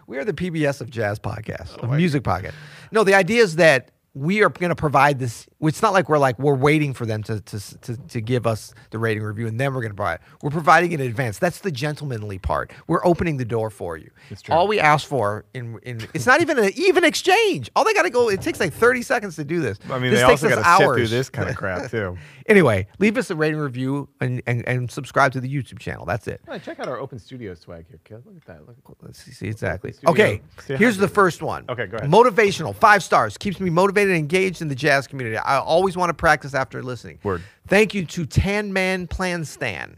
We 0.06 0.18
are 0.18 0.26
the 0.26 0.34
PBS 0.34 0.82
of 0.82 0.90
jazz 0.90 1.20
podcasts, 1.20 1.78
Oh 1.82 1.88
of 1.88 1.92
music 1.92 2.24
podcast. 2.24 2.54
No, 2.92 3.04
the 3.04 3.14
idea 3.14 3.42
is 3.44 3.56
that 3.58 3.92
we 4.18 4.44
are 4.44 4.50
going 4.50 4.70
to 4.70 4.76
provide 4.76 5.20
this. 5.20 5.48
It's 5.62 5.82
not 5.82 5.94
like 5.94 6.10
we're 6.10 6.18
like 6.18 6.40
we're 6.40 6.56
waiting 6.56 6.94
for 6.94 7.06
them 7.06 7.24
to 7.24 7.40
to 7.42 7.80
to, 7.82 7.98
to 7.98 8.22
give 8.22 8.48
us 8.48 8.74
the 8.90 9.00
rating 9.00 9.24
review 9.24 9.48
and 9.48 9.60
then 9.60 9.74
we're 9.74 9.82
going 9.82 9.92
to 9.92 9.96
provide. 9.96 10.16
it. 10.16 10.22
We're 10.42 10.50
providing 10.50 10.92
it 10.92 11.00
in 11.00 11.08
advance. 11.08 11.38
That's 11.40 11.60
the 11.60 11.72
gentlemanly 11.72 12.40
part. 12.40 12.72
We're 12.88 13.06
opening 13.06 13.38
the 13.38 13.46
door 13.46 13.70
for 13.70 13.98
you. 13.98 14.10
true. 14.42 14.56
All 14.56 14.68
we 14.68 14.80
ask 14.80 15.08
for 15.08 15.46
in 15.54 15.80
in 15.84 16.08
it's 16.14 16.26
not 16.26 16.42
even 16.42 16.58
an 16.58 16.72
even 16.76 17.04
exchange. 17.04 17.70
All 17.76 17.84
they 17.84 17.94
got 17.94 18.04
to 18.04 18.10
go. 18.10 18.30
It 18.30 18.42
takes 18.42 18.60
like 18.60 18.74
thirty 18.74 19.02
seconds 19.02 19.36
to 19.36 19.44
do 19.44 19.60
this. 19.60 19.78
I 19.90 20.00
mean, 20.00 20.12
this 20.12 20.22
they 20.22 20.28
takes 20.28 20.44
also 20.44 20.48
us 20.48 20.56
got 20.56 20.62
to 20.78 20.80
sit 20.80 20.88
hours. 20.88 20.98
through 20.98 21.08
this 21.08 21.30
kind 21.30 21.50
of 21.50 21.56
crap 21.58 21.92
too. 21.92 22.18
Anyway, 22.48 22.88
leave 23.00 23.18
us 23.18 23.30
a 23.30 23.36
rating 23.36 23.60
review 23.60 24.08
and, 24.22 24.42
and, 24.48 24.66
and 24.68 24.90
subscribe 24.90 25.34
to 25.34 25.42
the 25.42 25.54
YouTube 25.54 25.80
channel. 25.80 26.06
That's 26.06 26.28
it. 26.30 26.40
Right, 26.48 26.64
check 26.64 26.80
out 26.80 26.88
our 26.88 26.98
open 26.98 27.20
studio 27.20 27.54
swag 27.56 27.86
here, 27.90 28.00
kid. 28.06 28.24
Look 28.26 28.38
at 28.38 28.46
that. 28.46 28.66
Look. 28.66 28.78
Let's 29.02 29.22
see, 29.22 29.48
exactly. 29.48 29.94
Okay, 30.08 30.42
here's 30.66 30.98
the 30.98 31.10
first 31.10 31.42
one. 31.42 31.66
Okay, 31.68 31.88
go 31.88 31.98
ahead. 31.98 32.10
Motivational, 32.10 32.74
five 32.74 33.04
stars. 33.04 33.38
Keeps 33.38 33.60
me 33.60 33.70
motivated 33.70 34.07
and 34.08 34.18
engaged 34.18 34.62
in 34.62 34.68
the 34.68 34.76
jazz 34.76 35.08
community. 35.08 35.38
I 35.38 35.60
always 35.60 35.96
want 35.96 36.10
to 36.10 36.14
practice 36.14 36.54
after 36.54 36.82
listening. 36.82 37.20
Word. 37.24 37.44
Thank 37.68 37.94
you 37.94 38.06
to 38.06 38.26
Tan 38.26 38.74
Man 38.74 39.08
Plan 39.08 39.46
Stan. 39.46 39.98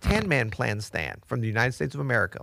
Tan 0.00 0.28
Man 0.28 0.50
Plan 0.50 0.80
Stan 0.80 1.18
from 1.26 1.40
the 1.40 1.46
United 1.46 1.72
States 1.72 1.94
of 1.94 2.00
America. 2.00 2.40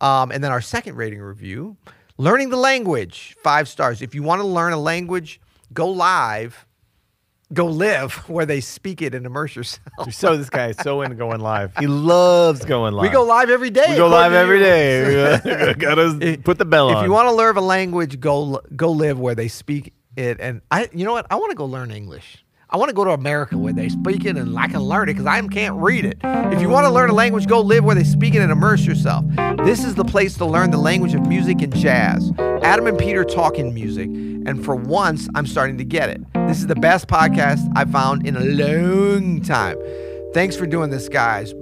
Um, 0.00 0.30
and 0.30 0.42
then 0.42 0.50
our 0.50 0.60
second 0.60 0.96
rating 0.96 1.20
review 1.20 1.76
learning 2.18 2.50
the 2.50 2.56
language, 2.56 3.36
five 3.42 3.68
stars. 3.68 4.02
If 4.02 4.14
you 4.14 4.22
want 4.22 4.40
to 4.40 4.46
learn 4.46 4.72
a 4.72 4.78
language, 4.78 5.40
go 5.72 5.88
live. 5.88 6.66
Go 7.52 7.66
live 7.66 8.14
where 8.28 8.46
they 8.46 8.60
speak 8.60 9.02
it 9.02 9.14
and 9.14 9.26
immerse 9.26 9.54
yourself. 9.54 10.12
So 10.12 10.36
this 10.36 10.48
guy 10.48 10.68
is 10.68 10.76
so 10.78 11.02
into 11.02 11.16
going 11.16 11.40
live. 11.40 11.76
He 11.76 11.86
loves 11.88 12.64
going 12.64 12.94
live. 12.94 13.02
We 13.02 13.10
go 13.10 13.24
live 13.24 13.50
every 13.50 13.70
day. 13.70 13.90
We 13.90 13.96
go 13.96 14.08
live 14.08 14.32
every 14.32 14.58
day. 14.58 15.74
Gotta 15.78 16.38
put 16.42 16.58
the 16.58 16.64
bell 16.64 16.88
on. 16.88 16.98
If 16.98 17.04
you 17.04 17.12
want 17.12 17.28
to 17.28 17.34
learn 17.34 17.56
a 17.56 17.60
language, 17.60 18.20
go 18.20 18.60
go 18.74 18.92
live 18.92 19.18
where 19.18 19.34
they 19.34 19.48
speak 19.48 19.92
it. 20.16 20.40
And 20.40 20.60
I, 20.70 20.88
you 20.92 21.04
know 21.04 21.12
what? 21.12 21.26
I 21.30 21.36
want 21.36 21.50
to 21.50 21.56
go 21.56 21.64
learn 21.64 21.90
English. 21.90 22.44
I 22.72 22.78
want 22.78 22.88
to 22.88 22.94
go 22.94 23.04
to 23.04 23.10
America 23.10 23.58
where 23.58 23.74
they 23.74 23.90
speak 23.90 24.24
it 24.24 24.38
and 24.38 24.58
I 24.58 24.66
can 24.66 24.80
learn 24.80 25.10
it 25.10 25.12
because 25.12 25.26
I 25.26 25.46
can't 25.48 25.74
read 25.74 26.06
it. 26.06 26.16
If 26.24 26.62
you 26.62 26.70
want 26.70 26.86
to 26.86 26.90
learn 26.90 27.10
a 27.10 27.12
language, 27.12 27.46
go 27.46 27.60
live 27.60 27.84
where 27.84 27.94
they 27.94 28.02
speak 28.02 28.34
it 28.34 28.38
and 28.38 28.50
immerse 28.50 28.86
yourself. 28.86 29.26
This 29.62 29.84
is 29.84 29.94
the 29.94 30.06
place 30.06 30.38
to 30.38 30.46
learn 30.46 30.70
the 30.70 30.78
language 30.78 31.12
of 31.12 31.26
music 31.26 31.60
and 31.60 31.74
jazz. 31.76 32.32
Adam 32.62 32.86
and 32.86 32.96
Peter 32.96 33.24
talking 33.24 33.74
music, 33.74 34.06
and 34.06 34.64
for 34.64 34.74
once, 34.74 35.28
I'm 35.34 35.46
starting 35.46 35.76
to 35.78 35.84
get 35.84 36.08
it. 36.08 36.22
This 36.32 36.60
is 36.60 36.66
the 36.66 36.74
best 36.74 37.08
podcast 37.08 37.70
I've 37.76 37.90
found 37.90 38.26
in 38.26 38.36
a 38.36 38.40
long 38.40 39.42
time. 39.42 39.76
Thanks 40.32 40.56
for 40.56 40.66
doing 40.66 40.88
this, 40.88 41.10
guys. 41.10 41.52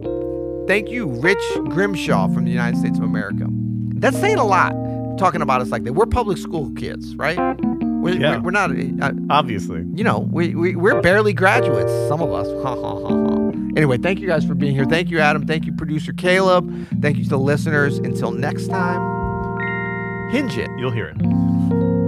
Thank 0.69 0.91
you, 0.91 1.09
Rich 1.09 1.43
Grimshaw 1.71 2.29
from 2.29 2.45
the 2.45 2.53
United 2.53 2.79
States 2.79 2.99
of 2.99 3.05
America. 3.05 3.49
That's 3.97 4.17
saying 4.17 4.39
a 4.39 4.47
lot, 4.47 4.71
talking 5.19 5.43
about 5.43 5.61
us 5.61 5.71
like 5.71 5.83
that. 5.83 5.95
We're 5.95 6.07
public 6.07 6.39
school 6.39 6.71
kids, 6.77 7.17
right? 7.17 7.37
We're, 8.03 8.15
Yeah. 8.17 8.37
we're, 8.39 8.45
we're 8.45 8.51
not, 8.51 8.71
uh, 9.03 9.13
Obviously. 9.31 9.85
you 9.95 10.05
know, 10.05 10.21
we, 10.31 10.55
we, 10.55 10.75
we're 10.77 11.01
barely 11.03 11.33
graduates, 11.33 11.93
some 12.09 12.21
of 12.21 12.33
us. 12.33 12.47
Ha, 12.63 12.75
ha, 12.75 13.01
ha, 13.01 13.09
ha. 13.09 13.51
Anyway, 13.77 13.99
thank 13.99 14.19
you 14.21 14.27
guys 14.27 14.45
for 14.45 14.55
being 14.55 14.75
here. 14.75 14.85
Thank 14.85 15.11
you, 15.11 15.21
Adam. 15.21 15.47
Thank 15.47 15.65
you, 15.65 15.73
producer 15.73 16.13
Caleb. 16.13 16.69
Thank 17.01 17.19
you 17.19 17.25
to 17.25 17.31
the 17.31 17.39
listeners. 17.39 17.99
Until 17.99 18.33
next 18.33 18.67
time, 18.67 19.01
hinge 20.31 20.57
it. 20.59 20.69
You'll 20.79 20.91
hear 20.91 21.15
it. 21.17 22.00